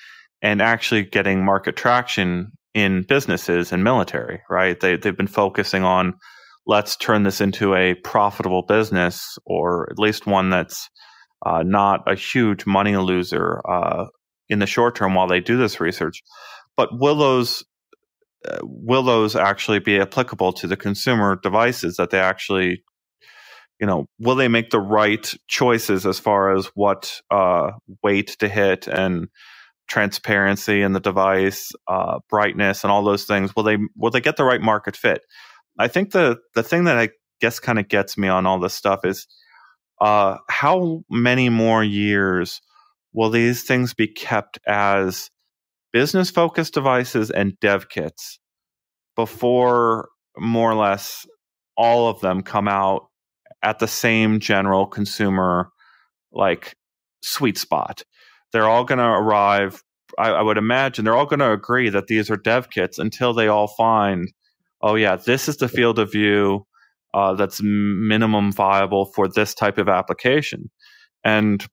[0.42, 4.78] and actually getting market traction in businesses and military, right?
[4.78, 6.14] They, they've been focusing on
[6.66, 10.88] let's turn this into a profitable business or at least one that's
[11.44, 14.06] uh, not a huge money loser uh,
[14.48, 16.22] in the short term while they do this research.
[16.76, 17.64] But will those
[18.48, 22.82] uh, will those actually be applicable to the consumer devices that they actually
[23.80, 27.70] you know will they make the right choices as far as what uh,
[28.02, 29.28] weight to hit and
[29.88, 33.54] transparency in the device uh, brightness and all those things?
[33.54, 35.22] Will they will they get the right market fit?
[35.78, 37.10] I think the the thing that i
[37.40, 39.26] guess kind of gets me on all this stuff is
[40.00, 42.60] uh, how many more years
[43.12, 45.30] will these things be kept as
[45.96, 48.38] business focused devices and dev kits
[49.16, 51.24] before more or less
[51.74, 53.06] all of them come out
[53.62, 55.70] at the same general consumer
[56.32, 56.76] like
[57.22, 58.02] sweet spot.
[58.52, 59.82] They're all going to arrive.
[60.18, 63.32] I, I, would imagine they're all going to agree that these are dev kits until
[63.32, 64.30] they all find,
[64.82, 66.66] oh yeah, this is the field of view
[67.14, 70.70] uh, that's minimum viable for this type of application.
[71.24, 71.66] And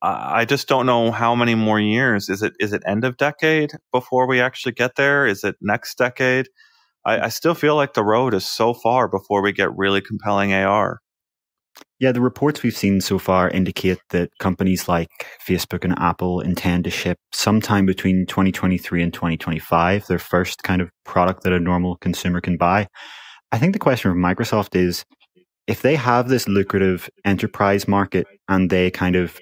[0.00, 2.28] I just don't know how many more years.
[2.28, 5.26] Is it is it end of decade before we actually get there?
[5.26, 6.48] Is it next decade?
[7.04, 10.52] I, I still feel like the road is so far before we get really compelling
[10.52, 11.00] AR.
[12.00, 15.08] Yeah, the reports we've seen so far indicate that companies like
[15.46, 20.90] Facebook and Apple intend to ship sometime between 2023 and 2025 their first kind of
[21.04, 22.86] product that a normal consumer can buy.
[23.50, 25.04] I think the question for Microsoft is
[25.66, 29.38] if they have this lucrative enterprise market and they kind of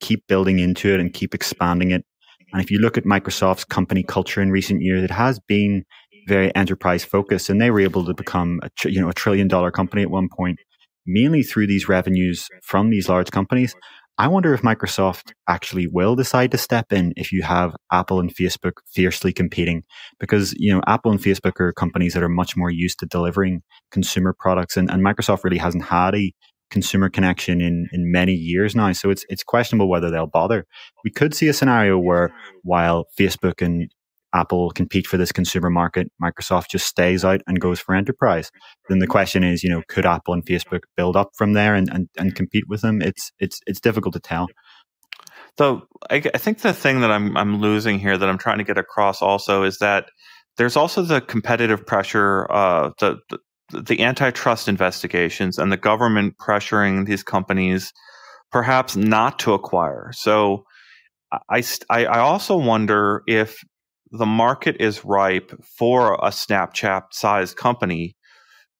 [0.00, 2.04] keep building into it and keep expanding it,
[2.52, 5.84] and if you look at Microsoft's company culture in recent years, it has been
[6.26, 9.70] very enterprise focused, and they were able to become a you know a trillion dollar
[9.70, 10.58] company at one point,
[11.06, 13.74] mainly through these revenues from these large companies.
[14.20, 18.34] I wonder if Microsoft actually will decide to step in if you have Apple and
[18.34, 19.84] Facebook fiercely competing,
[20.18, 23.62] because you know Apple and Facebook are companies that are much more used to delivering
[23.90, 26.32] consumer products, and, and Microsoft really hasn't had a
[26.70, 28.92] consumer connection in in many years now.
[28.92, 30.66] So it's it's questionable whether they'll bother.
[31.04, 33.90] We could see a scenario where while Facebook and
[34.34, 38.50] Apple compete for this consumer market, Microsoft just stays out and goes for enterprise.
[38.88, 41.88] Then the question is, you know, could Apple and Facebook build up from there and,
[41.90, 43.00] and, and compete with them?
[43.00, 44.46] It's it's it's difficult to tell.
[45.58, 48.64] So I, I think the thing that I'm I'm losing here that I'm trying to
[48.64, 50.06] get across also is that
[50.58, 53.38] there's also the competitive pressure, uh, the, the
[53.72, 57.92] the antitrust investigations, and the government pressuring these companies
[58.50, 60.10] perhaps not to acquire.
[60.12, 60.64] So
[61.50, 63.58] I, I, I also wonder if
[64.10, 68.16] the market is ripe for a Snapchat sized company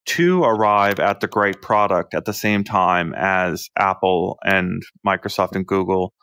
[0.07, 5.67] to arrive at the great product at the same time as Apple and Microsoft and
[5.67, 6.15] Google,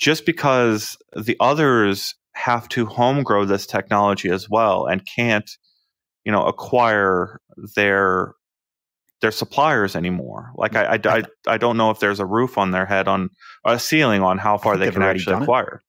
[0.00, 5.48] just because the others have to home grow this technology as well and can't,
[6.24, 7.40] you know, acquire
[7.76, 8.34] their
[9.20, 10.50] their suppliers anymore.
[10.54, 13.30] Like I, I, I, I don't know if there's a roof on their head on
[13.64, 15.80] a ceiling on how far they can actually acquire.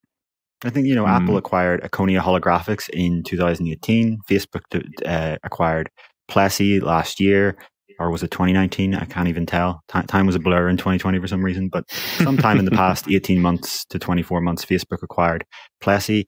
[0.64, 1.10] I think you know mm.
[1.10, 4.20] Apple acquired Akonia Holographics in 2018.
[4.30, 4.62] Facebook
[5.06, 5.90] uh, acquired
[6.30, 7.58] Plessey last year,
[8.00, 8.96] or was it 2019?
[8.96, 9.84] I can't even tell.
[9.92, 13.06] T- time was a blur in 2020 for some reason, but sometime in the past
[13.10, 15.46] 18 months to 24 months, Facebook acquired
[15.82, 16.26] Plessey.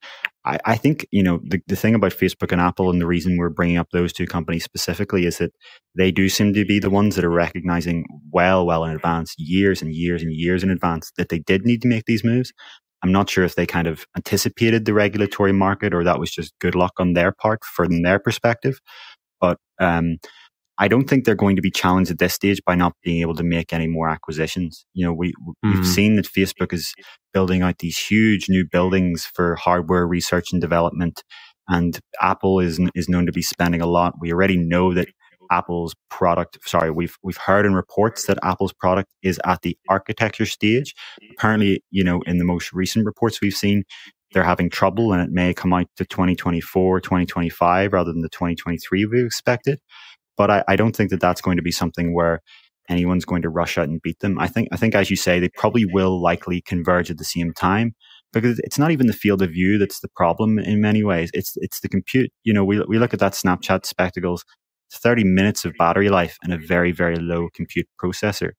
[0.47, 3.37] I, I think you know the, the thing about Facebook and Apple, and the reason
[3.37, 5.51] we're bringing up those two companies specifically is that
[5.95, 9.81] they do seem to be the ones that are recognizing well, well in advance, years
[9.81, 12.53] and years and years in advance, that they did need to make these moves.
[13.03, 16.57] I'm not sure if they kind of anticipated the regulatory market or that was just
[16.59, 18.79] good luck on their part from their perspective.
[19.39, 20.17] But um,
[20.79, 23.35] I don't think they're going to be challenged at this stage by not being able
[23.35, 24.85] to make any more acquisitions.
[24.93, 25.33] You know, we
[25.63, 25.83] we've mm-hmm.
[25.83, 26.93] seen that Facebook is
[27.33, 31.23] building out these huge new buildings for hardware research and development,
[31.67, 34.15] and Apple is is known to be spending a lot.
[34.19, 35.09] We already know that
[35.49, 36.57] Apple's product.
[36.65, 40.93] Sorry, we've we've heard in reports that Apple's product is at the architecture stage.
[41.31, 43.83] Apparently, you know, in the most recent reports we've seen,
[44.31, 49.05] they're having trouble, and it may come out to 2024, 2025 rather than the 2023
[49.05, 49.79] we expected.
[50.37, 52.41] But I, I don't think that that's going to be something where
[52.89, 54.39] anyone's going to rush out and beat them.
[54.39, 57.53] I think I think as you say, they probably will likely converge at the same
[57.53, 57.95] time
[58.33, 61.31] because it's not even the field of view that's the problem in many ways.
[61.33, 62.31] It's it's the compute.
[62.43, 64.45] You know, we we look at that Snapchat spectacles
[64.91, 68.51] 30 minutes of battery life and a very, very low compute processor.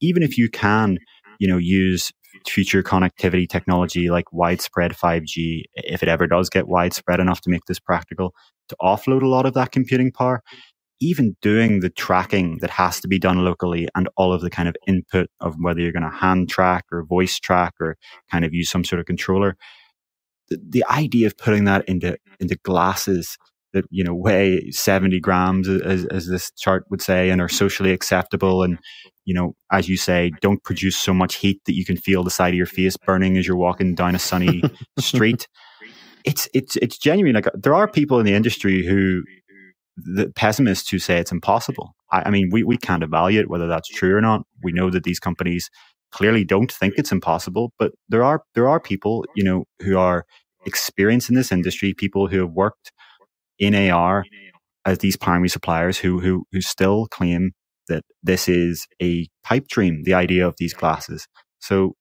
[0.00, 0.98] Even if you can,
[1.38, 2.10] you know, use
[2.46, 7.64] future connectivity technology like widespread 5G, if it ever does get widespread enough to make
[7.66, 8.34] this practical,
[8.68, 10.42] to offload a lot of that computing power,
[11.00, 14.68] even doing the tracking that has to be done locally and all of the kind
[14.68, 17.96] of input of whether you're going to hand track or voice track or
[18.30, 19.56] kind of use some sort of controller,
[20.48, 23.36] the, the idea of putting that into into glasses
[23.72, 27.92] that you know weigh 70 grams as, as this chart would say and are socially
[27.92, 28.78] acceptable and
[29.24, 32.30] you know as you say don't produce so much heat that you can feel the
[32.30, 34.62] side of your face burning as you're walking down a sunny
[34.98, 35.48] street.
[36.24, 39.22] It's it's it's genuine like there are people in the industry who
[40.04, 43.88] the pessimists who say it's impossible I, I mean we, we can't evaluate whether that's
[43.88, 45.70] true or not we know that these companies
[46.12, 50.24] clearly don't think it's impossible but there are there are people you know who are
[50.66, 52.92] experienced in this industry people who have worked
[53.58, 54.24] in AR
[54.84, 57.52] as these primary suppliers who who who still claim
[57.88, 61.26] that this is a pipe dream, the idea of these glasses.
[61.58, 61.94] So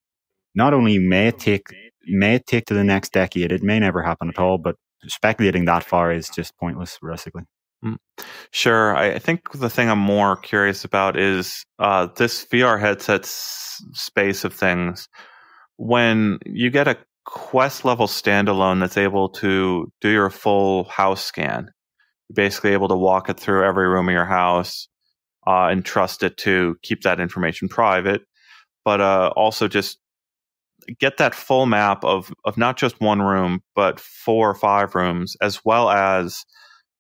[0.54, 1.68] not only may it take
[2.06, 4.76] may it take to the next decade, it may never happen at all, but
[5.08, 7.44] speculating that far is just pointless, realistically.
[7.86, 7.98] Mm.
[8.52, 8.96] Sure.
[8.96, 14.54] I think the thing I'm more curious about is uh, this VR headset space of
[14.54, 15.08] things.
[15.78, 21.70] When you get a Quest level standalone that's able to do your full house scan.
[22.30, 24.88] You're basically able to walk it through every room of your house
[25.48, 28.22] uh, and trust it to keep that information private,
[28.86, 30.00] but uh, also just
[31.00, 35.36] get that full map of of not just one room, but four or five rooms,
[35.42, 36.44] as well as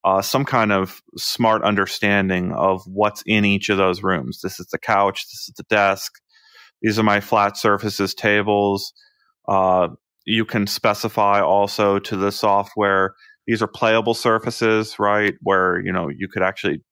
[0.08, 4.40] uh, some kind of smart understanding of what's in each of those rooms.
[4.42, 5.26] This is the couch.
[5.28, 6.14] This is the desk.
[6.82, 8.94] These are my flat surfaces, tables.
[9.48, 9.90] Uh,
[10.26, 13.16] you can specify also to the software
[13.48, 15.34] these are playable surfaces, right?
[15.42, 16.84] Where you know you could actually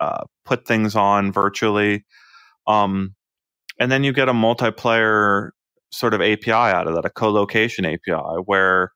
[0.00, 2.04] uh, put things on virtually,
[2.66, 3.14] um,
[3.78, 5.50] and then you get a multiplayer
[5.92, 8.92] sort of API out of that, a co-location API, where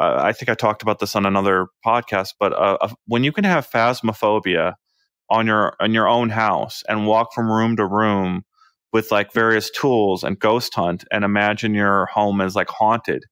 [0.00, 3.44] uh, I think I talked about this on another podcast, but uh, when you can
[3.44, 4.74] have phasmophobia
[5.30, 8.42] on your on your own house and walk from room to room
[8.92, 13.24] with like various tools and ghost hunt and imagine your home as like haunted.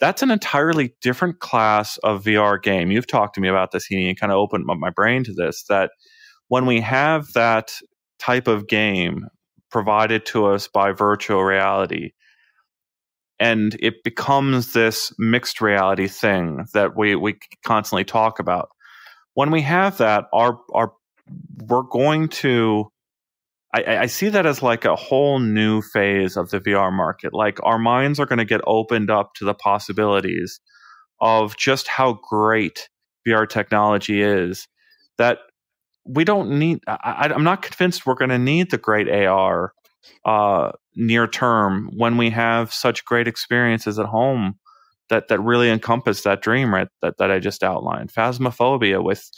[0.00, 2.90] That's an entirely different class of VR game.
[2.90, 5.64] You've talked to me about this, Heaney, and kind of opened my brain to this.
[5.68, 5.92] That
[6.48, 7.72] when we have that
[8.18, 9.28] type of game
[9.70, 12.10] provided to us by virtual reality,
[13.42, 18.68] and it becomes this mixed reality thing that we, we constantly talk about.
[19.34, 20.92] When we have that, our our
[21.66, 22.88] we're going to
[23.74, 27.32] I, I, see that as like a whole new phase of the VR market.
[27.32, 30.60] Like our minds are going to get opened up to the possibilities
[31.20, 32.90] of just how great
[33.26, 34.68] VR technology is.
[35.18, 35.38] That
[36.04, 36.80] we don't need.
[36.86, 39.72] I, am not convinced we're going to need the great AR
[40.24, 44.54] uh, near term when we have such great experiences at home
[45.08, 48.12] that that really encompass that dream right that that I just outlined.
[48.12, 49.30] Phasmophobia with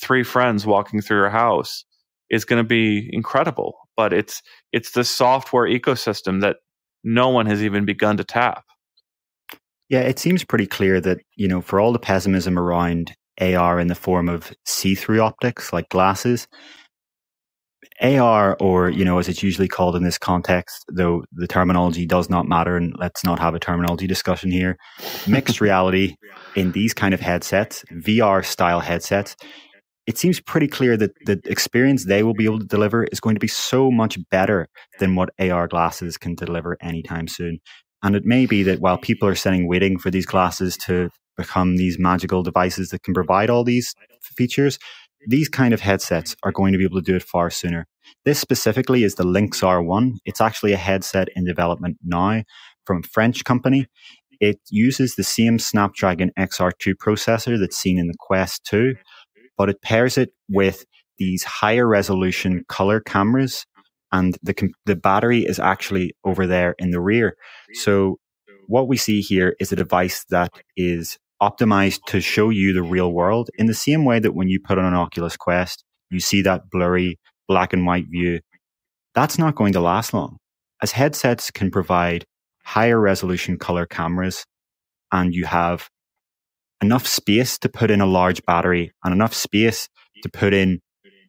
[0.00, 1.84] three friends walking through your house
[2.30, 3.74] is going to be incredible.
[3.96, 4.42] But it's
[4.72, 6.56] it's the software ecosystem that
[7.04, 8.64] no one has even begun to tap.
[9.88, 13.88] Yeah, it seems pretty clear that you know for all the pessimism around AR in
[13.88, 16.46] the form of see-through optics like glasses,
[18.02, 22.30] AR, or you know, as it's usually called in this context, though the terminology does
[22.30, 24.76] not matter, and let's not have a terminology discussion here.
[25.26, 26.16] Mixed reality
[26.56, 29.36] in these kind of headsets, VR style headsets,
[30.06, 33.36] it seems pretty clear that the experience they will be able to deliver is going
[33.36, 34.66] to be so much better
[34.98, 37.58] than what AR glasses can deliver anytime soon.
[38.02, 41.76] And it may be that while people are sitting waiting for these glasses to become
[41.76, 44.78] these magical devices that can provide all these features,
[45.26, 47.86] these kind of headsets are going to be able to do it far sooner.
[48.24, 50.16] This specifically is the Lynx R1.
[50.24, 52.42] It's actually a headset in development now
[52.84, 53.86] from a French company.
[54.40, 58.94] It uses the same Snapdragon XR2 processor that's seen in the Quest 2,
[59.58, 60.86] but it pairs it with
[61.18, 63.66] these higher resolution color cameras
[64.12, 67.36] and the the battery is actually over there in the rear.
[67.74, 68.18] So
[68.66, 73.12] what we see here is a device that is optimized to show you the real
[73.12, 76.42] world in the same way that when you put on an Oculus Quest, you see
[76.42, 77.18] that blurry
[77.48, 78.40] black and white view.
[79.14, 80.36] That's not going to last long.
[80.82, 82.24] As headsets can provide
[82.64, 84.44] higher resolution color cameras
[85.12, 85.88] and you have
[86.82, 89.88] enough space to put in a large battery and enough space
[90.22, 90.80] to put in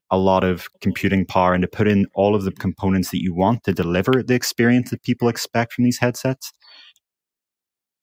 [0.10, 3.34] a lot of computing power and to put in all of the components that you
[3.34, 6.52] want to deliver the experience that people expect from these headsets.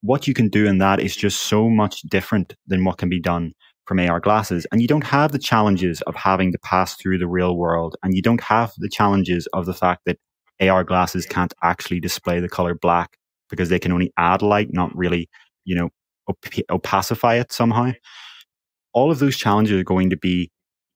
[0.02, 3.20] What you can do in that is just so much different than what can be
[3.20, 3.52] done
[3.86, 4.66] from AR glasses.
[4.70, 7.96] And you don't have the challenges of having to pass through the real world.
[8.02, 10.18] And you don't have the challenges of the fact that
[10.60, 13.16] AR glasses can't actually display the color black
[13.50, 15.28] because they can only add light, not really,
[15.64, 15.88] you know,
[16.28, 17.92] op- opacify it somehow.
[18.92, 20.50] All of those challenges are going to be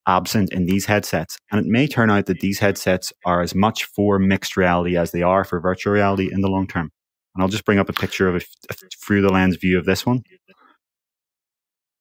[0.06, 1.38] absent in these headsets.
[1.50, 5.12] And it may turn out that these headsets are as much for mixed reality as
[5.12, 6.90] they are for virtual reality in the long term.
[7.34, 8.40] And I'll just bring up a picture of a,
[8.70, 10.22] a through the lens view of this one.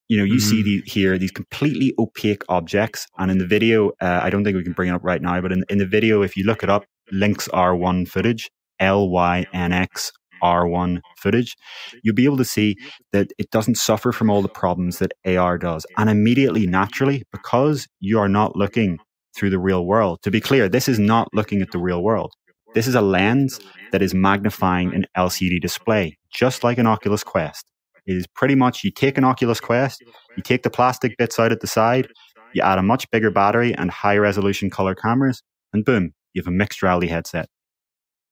[0.10, 0.49] You know, you mm-hmm.
[0.49, 4.58] see the, here these completely opaque objects, and in the video, uh, I don't think
[4.58, 6.64] we can bring it up right now, but in, in the video, if you look
[6.64, 6.84] it up,
[7.14, 8.52] Lynx R1 footage,
[8.82, 10.12] L Y N X
[10.44, 11.56] R1 footage,
[12.03, 12.76] you'll be able to see
[13.14, 15.86] that it doesn't suffer from all the problems that AR does.
[15.98, 18.99] And immediately, naturally, because you are not looking
[19.36, 22.34] through the real world, to be clear, this is not looking at the real world.
[22.73, 23.60] This is a lens
[23.91, 27.65] that is magnifying an LCD display, just like an Oculus Quest.
[28.06, 30.02] It is pretty much you take an Oculus Quest,
[30.35, 32.07] you take the plastic bits out at the side,
[32.53, 35.43] you add a much bigger battery and high resolution color cameras,
[35.73, 37.48] and boom, you have a mixed reality headset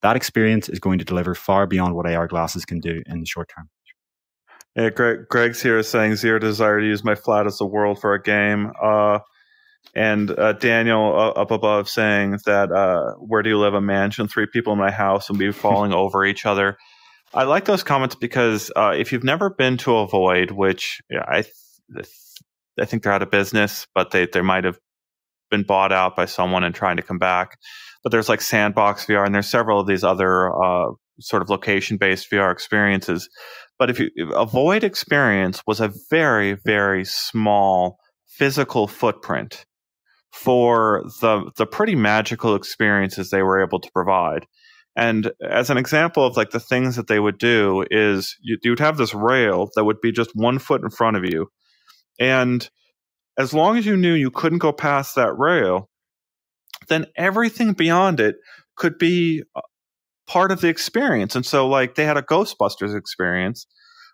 [0.01, 3.25] that experience is going to deliver far beyond what AR glasses can do in the
[3.25, 3.69] short term.
[4.75, 8.13] Yeah, Greg, Greg's here saying zero desire to use my flat as a world for
[8.13, 8.71] a game.
[8.81, 9.19] Uh,
[9.95, 13.73] and uh, Daniel uh, up above saying that uh, where do you live?
[13.73, 16.77] A mansion, three people in my house, and be falling over each other.
[17.33, 21.25] I like those comments because uh, if you've never been to a void, which yeah,
[21.27, 22.07] I th-
[22.79, 24.79] I think they're out of business, but they they might have
[25.51, 27.57] been bought out by someone and trying to come back
[28.03, 31.97] but there's like Sandbox VR, and there's several of these other uh, sort of location
[31.97, 33.29] based VR experiences.
[33.77, 37.97] But if you a Void experience was a very very small
[38.27, 39.65] physical footprint
[40.31, 44.45] for the the pretty magical experiences they were able to provide.
[44.95, 48.79] And as an example of like the things that they would do is you, you'd
[48.79, 51.47] have this rail that would be just one foot in front of you,
[52.19, 52.69] and
[53.37, 55.89] as long as you knew you couldn't go past that rail,
[56.89, 58.35] then everything beyond it
[58.75, 59.61] could be uh,
[60.27, 61.35] part of the experience.
[61.35, 63.65] And so, like, they had a Ghostbusters experience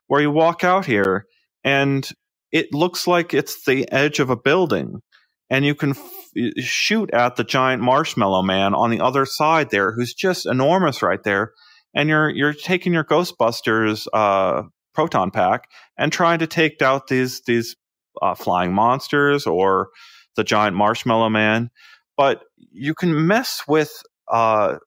[0.08, 1.26] where you walk out here
[1.64, 2.08] and
[2.52, 5.02] it looks like it's the edge of a building,
[5.50, 6.24] and you can f-
[6.58, 11.24] shoot at the giant marshmallow man on the other side there, who's just enormous right
[11.24, 11.52] there.
[11.94, 14.64] And you're you're taking your Ghostbusters uh,
[14.94, 17.76] proton pack and trying to take out these these
[18.22, 19.90] uh, flying monsters or
[20.36, 21.70] the giant marshmallow man
[22.18, 23.92] but you can mess with
[24.32, 24.78] uh,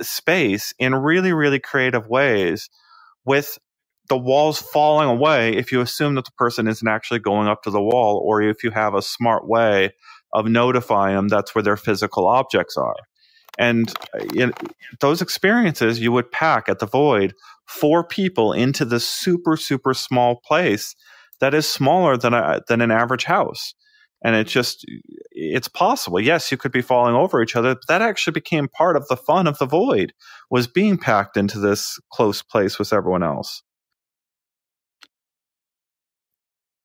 [0.00, 2.68] space in really, really creative ways
[3.24, 3.58] with
[4.08, 7.70] the walls falling away if you assume that the person isn't actually going up to
[7.70, 9.92] the wall or if you have a smart way
[10.32, 12.96] of notifying them that's where their physical objects are.
[13.58, 13.92] And
[14.40, 14.50] uh,
[15.00, 17.34] those experiences you would pack at the void
[17.66, 20.94] four people into this super, super small place
[21.40, 23.74] that is smaller than a, than an average house.
[24.24, 24.86] And it's just
[25.32, 26.20] it's possible.
[26.20, 29.16] Yes you could be falling over each other but that actually became part of the
[29.16, 30.14] fun of the void
[30.50, 33.62] was being packed into this close place with everyone else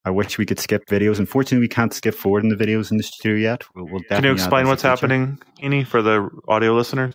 [0.08, 1.20] I wish we could skip videos.
[1.20, 3.64] Unfortunately, we can't skip forward in the videos in the studio yet.
[3.76, 7.14] We'll, we'll Can you explain what's happening, Ini, for the audio listeners?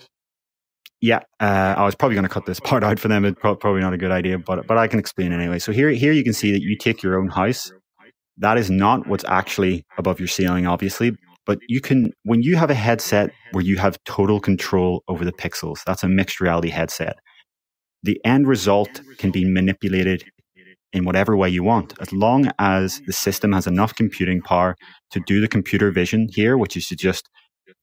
[1.00, 3.24] Yeah, uh, I was probably going to cut this part out for them.
[3.24, 5.58] It's probably not a good idea, but but I can explain anyway.
[5.58, 7.72] So here here you can see that you take your own house
[8.38, 11.12] that is not what's actually above your ceiling, obviously.
[11.44, 15.32] But you can, when you have a headset where you have total control over the
[15.32, 17.16] pixels, that's a mixed reality headset.
[18.02, 20.24] The end result can be manipulated
[20.92, 24.76] in whatever way you want, as long as the system has enough computing power
[25.10, 27.28] to do the computer vision here, which is to just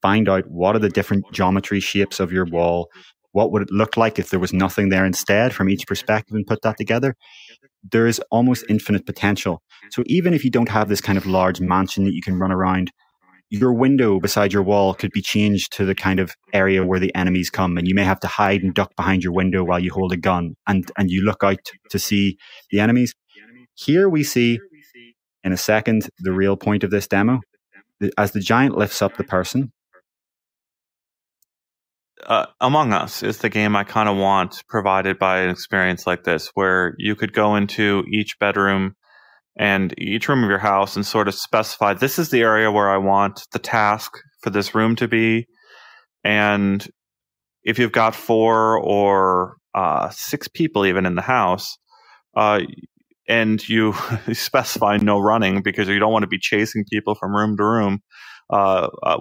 [0.02, 2.90] find out what are the different geometry shapes of your wall,
[3.32, 6.46] what would it look like if there was nothing there instead from each perspective and
[6.46, 7.16] put that together
[7.92, 9.62] there is almost infinite potential.
[9.92, 12.52] So even if you don't have this kind of large mansion that you can run
[12.52, 12.92] around,
[13.50, 17.14] your window beside your wall could be changed to the kind of area where the
[17.16, 19.92] enemies come and you may have to hide and duck behind your window while you
[19.92, 21.60] hold a gun and, and you look out
[21.90, 22.38] to see
[22.72, 23.14] the enemies.
[23.74, 24.60] Here we see
[25.44, 27.42] in a second the real point of this demo.
[28.18, 29.72] As the giant lifts up the person,
[32.26, 36.24] uh, Among Us is the game I kind of want provided by an experience like
[36.24, 38.96] this, where you could go into each bedroom
[39.60, 42.90] and each room of your house and sort of specify this is the area where
[42.90, 45.48] I want the task for this room to be.
[46.24, 46.88] And
[47.64, 51.78] if you've got four or uh, six people even in the house,
[52.38, 52.62] uh,
[53.28, 53.94] and you
[54.34, 58.00] specify no running because you don't want to be chasing people from room to room,
[58.50, 59.18] uh, uh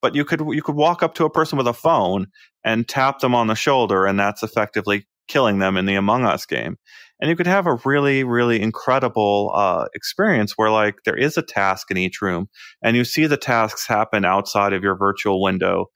[0.00, 2.28] but you could you could walk up to a person with a phone
[2.64, 6.46] and tap them on the shoulder and that's effectively killing them in the among us
[6.46, 6.76] game
[7.20, 11.42] and you could have a really really incredible uh, experience where like there is a
[11.42, 12.48] task in each room
[12.82, 15.86] and you see the tasks happen outside of your virtual window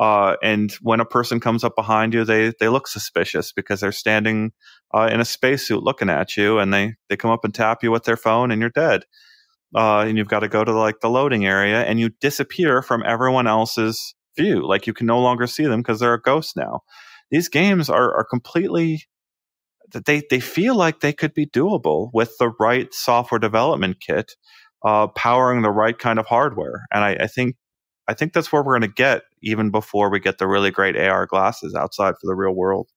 [0.00, 3.92] uh, and when a person comes up behind you they they look suspicious because they're
[3.92, 4.52] standing
[4.94, 7.90] uh, in a spacesuit looking at you and they they come up and tap you
[7.90, 9.02] with their phone and you're dead
[9.74, 13.02] uh, and you've got to go to like the loading area and you disappear from
[13.06, 14.66] everyone else's view.
[14.66, 16.80] Like you can no longer see them because they're a ghost now.
[17.30, 19.02] these games are, are completely
[19.92, 24.32] they they feel like they could be doable with the right software development kit,
[24.84, 26.86] uh, powering the right kind of hardware.
[26.92, 27.56] And I, I think
[28.08, 30.96] I think that's where we're going to get even before we get the really great
[30.96, 32.88] AR glasses outside for the real world.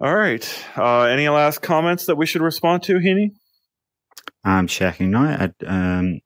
[0.00, 0.64] All right.
[0.76, 3.30] Uh, any last comments that we should respond to, Heaney?
[4.44, 5.48] I'm checking now.
[5.66, 6.20] um,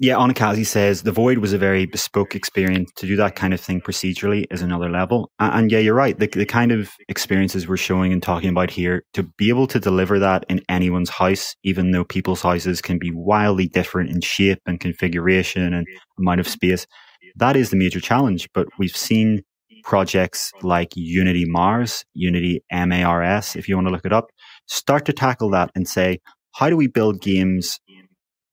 [0.00, 2.92] yeah, Onikazi says the Void was a very bespoke experience.
[2.96, 5.32] To do that kind of thing procedurally is another level.
[5.40, 6.16] And, and, yeah, you're right.
[6.16, 9.80] The, the kind of experiences we're showing and talking about here, to be able to
[9.80, 14.60] deliver that in anyone's house, even though people's houses can be wildly different in shape
[14.66, 15.84] and configuration and
[16.16, 16.86] amount of space,
[17.34, 18.48] that is the major challenge.
[18.54, 19.42] But we've seen
[19.82, 24.26] projects like Unity Mars, Unity MARS, if you want to look it up,
[24.66, 26.20] start to tackle that and say,
[26.54, 27.78] how do we build games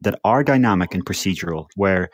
[0.05, 2.09] that are dynamic and procedural, where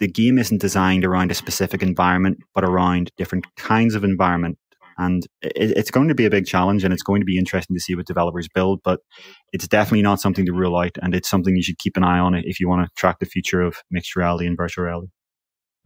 [0.00, 4.58] the game isn't designed around a specific environment, but around different kinds of environment.
[4.98, 7.74] And it, it's going to be a big challenge, and it's going to be interesting
[7.74, 8.80] to see what developers build.
[8.84, 9.00] But
[9.52, 12.18] it's definitely not something to rule out, and it's something you should keep an eye
[12.18, 15.08] on if you want to track the future of mixed reality and virtual reality.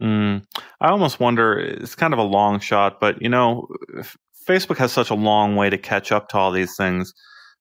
[0.01, 0.45] Mm,
[0.79, 3.67] I almost wonder it's kind of a long shot, but you know,
[4.47, 7.13] Facebook has such a long way to catch up to all these things.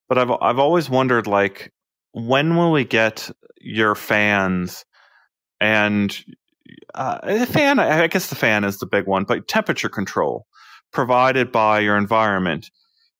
[0.08, 1.72] But I've I've always wondered like
[2.12, 3.30] when will we get
[3.60, 4.84] your fans
[5.60, 6.16] and
[6.94, 7.78] uh, the fan?
[7.78, 10.46] I guess the fan is the big one, but temperature control
[10.92, 12.70] provided by your environment.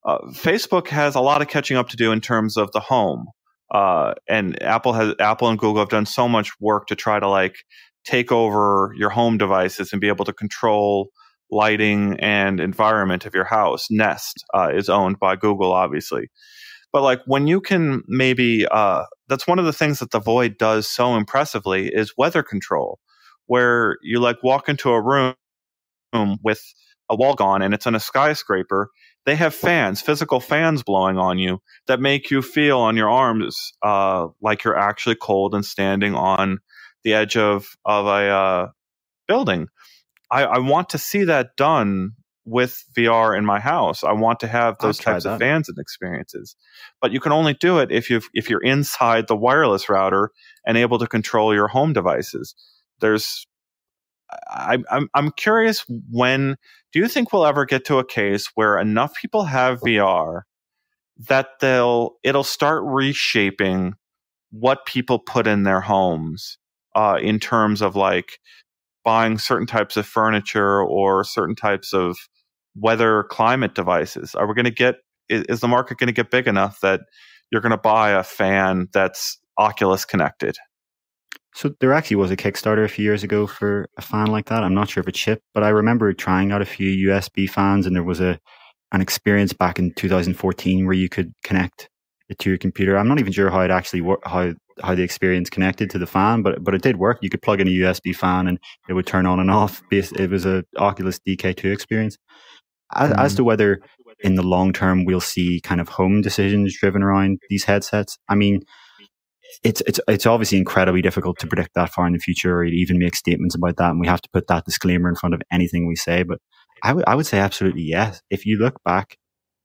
[0.05, 3.27] Uh, Facebook has a lot of catching up to do in terms of the home,
[3.73, 7.29] uh, and Apple has Apple and Google have done so much work to try to
[7.29, 7.57] like
[8.05, 11.11] take over your home devices and be able to control
[11.51, 13.89] lighting and environment of your house.
[13.91, 16.29] Nest uh, is owned by Google, obviously.
[16.93, 20.57] But like when you can maybe, uh, that's one of the things that the Void
[20.59, 22.99] does so impressively is weather control,
[23.47, 25.35] where you like walk into a room
[26.43, 26.63] with
[27.11, 28.91] a wall gone and it's in a skyscraper.
[29.27, 33.73] They have fans, physical fans blowing on you that make you feel on your arms
[33.83, 36.59] uh, like you're actually cold and standing on
[37.05, 38.69] the edge of of a uh,
[39.27, 39.69] building.
[40.31, 42.13] I, I, want to see that done
[42.49, 44.03] with VR in my house.
[44.03, 46.57] I want to have those types of fans and experiences.
[47.01, 50.31] But you can only do it if you if you're inside the wireless router
[50.67, 52.55] and able to control your home devices.
[53.01, 53.47] There's
[54.49, 56.57] I, I'm I'm curious when
[56.93, 60.43] do you think we'll ever get to a case where enough people have VR
[61.29, 63.95] that they'll it'll start reshaping
[64.51, 66.59] what people put in their homes
[66.95, 68.39] uh, in terms of like
[69.05, 72.17] buying certain types of furniture or certain types of
[72.81, 74.35] weather climate devices?
[74.35, 74.97] Are we going to get,
[75.29, 77.01] is, is the market going to get big enough that
[77.51, 80.57] you're going to buy a fan that's Oculus connected?
[81.55, 84.63] So there actually was a Kickstarter a few years ago for a fan like that.
[84.63, 87.87] I'm not sure if it shipped, but I remember trying out a few USB fans,
[87.87, 88.39] and there was a
[88.93, 91.91] an experience back in 2014 where you could connect
[92.29, 92.97] it to your computer.
[92.97, 94.53] I'm not even sure how it actually worked, how
[94.83, 97.19] how the experience connected to the fan, but but it did work.
[97.23, 99.83] You could plug in a USB fan and it would turn on and off.
[99.91, 102.17] It was a Oculus DK2 experience.
[102.95, 103.19] As, mm.
[103.19, 103.81] as to whether
[104.21, 108.35] in the long term we'll see kind of home decisions driven around these headsets, I
[108.35, 108.61] mean,
[109.63, 112.99] it's it's it's obviously incredibly difficult to predict that far in the future or even
[112.99, 115.87] make statements about that, and we have to put that disclaimer in front of anything
[115.87, 116.23] we say.
[116.23, 116.39] But
[116.83, 118.21] I would I would say absolutely yes.
[118.31, 119.17] If you look back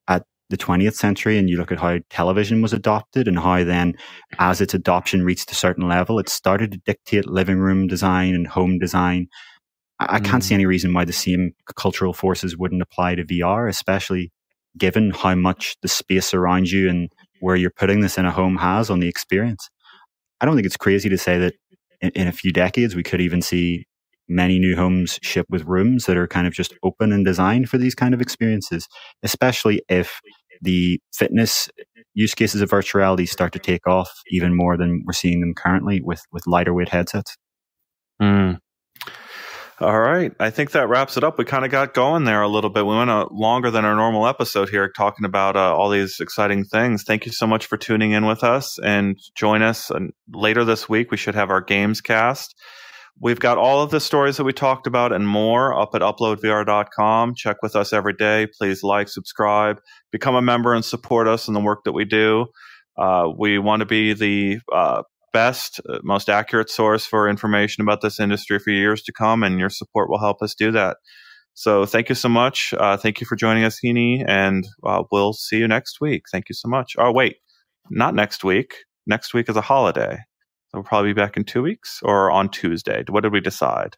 [0.08, 3.96] at the 20th century and you look at how television was adopted and how then
[4.40, 8.46] as its adoption reached a certain level it started to dictate living room design and
[8.48, 9.28] home design
[10.00, 10.26] I, mm.
[10.26, 10.56] can't see mm.
[10.56, 14.32] any reason why the same cultural forces wouldn't apply to VR, especially
[14.78, 18.58] given how much the space around you and where you're putting this in a home
[18.58, 19.70] has on the experience.
[20.42, 21.54] I don't think it's crazy to say that
[22.02, 23.86] in, in a few decades we could even see
[24.28, 27.78] many new homes shipped with rooms that are kind of just open and designed for
[27.78, 28.88] these kind of experiences,
[29.22, 30.22] especially if
[30.62, 31.70] the fitness
[32.14, 35.54] use cases of virtual reality start to take off even more than we're seeing them
[35.54, 37.36] currently with, with lighter weight headsets.
[38.22, 38.60] Mm.
[39.80, 40.32] All right.
[40.40, 41.38] I think that wraps it up.
[41.38, 42.86] We kind of got going there a little bit.
[42.86, 46.64] We went a longer than our normal episode here talking about uh, all these exciting
[46.66, 47.04] things.
[47.04, 50.88] Thank you so much for tuning in with us and join us and later this
[50.88, 51.10] week.
[51.10, 52.56] We should have our games cast.
[53.20, 57.36] We've got all of the stories that we talked about and more up at uploadvr.com.
[57.36, 58.48] Check with us every day.
[58.58, 59.80] Please like, subscribe,
[60.12, 62.46] become a member, and support us in the work that we do.
[62.98, 65.04] Uh, we want to be the uh,
[65.34, 69.60] best, uh, most accurate source for information about this industry for years to come, and
[69.60, 70.98] your support will help us do that.
[71.56, 72.74] So thank you so much.
[72.78, 76.24] Uh, thank you for joining us, Heaney, and uh, we'll see you next week.
[76.32, 76.96] Thank you so much.
[76.98, 77.38] Oh, wait,
[77.90, 78.76] not next week.
[79.06, 80.18] next week is a holiday.
[80.70, 83.04] So we'll probably be back in two weeks or on Tuesday.
[83.10, 83.98] What did we decide?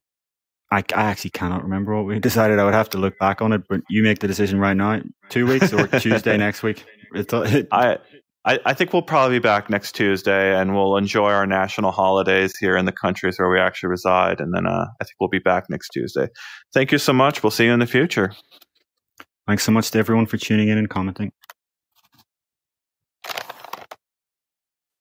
[0.71, 2.59] I, I actually cannot remember what we decided.
[2.59, 5.01] I would have to look back on it, but you make the decision right now.
[5.29, 6.83] Two weeks or Tuesday next week?
[7.13, 7.99] It, it, I,
[8.45, 12.55] I, I think we'll probably be back next Tuesday and we'll enjoy our national holidays
[12.57, 14.39] here in the countries where we actually reside.
[14.39, 16.27] And then uh, I think we'll be back next Tuesday.
[16.73, 17.41] Thank you so much.
[17.41, 18.33] We'll see you in the future.
[19.47, 21.31] Thanks so much to everyone for tuning in and commenting.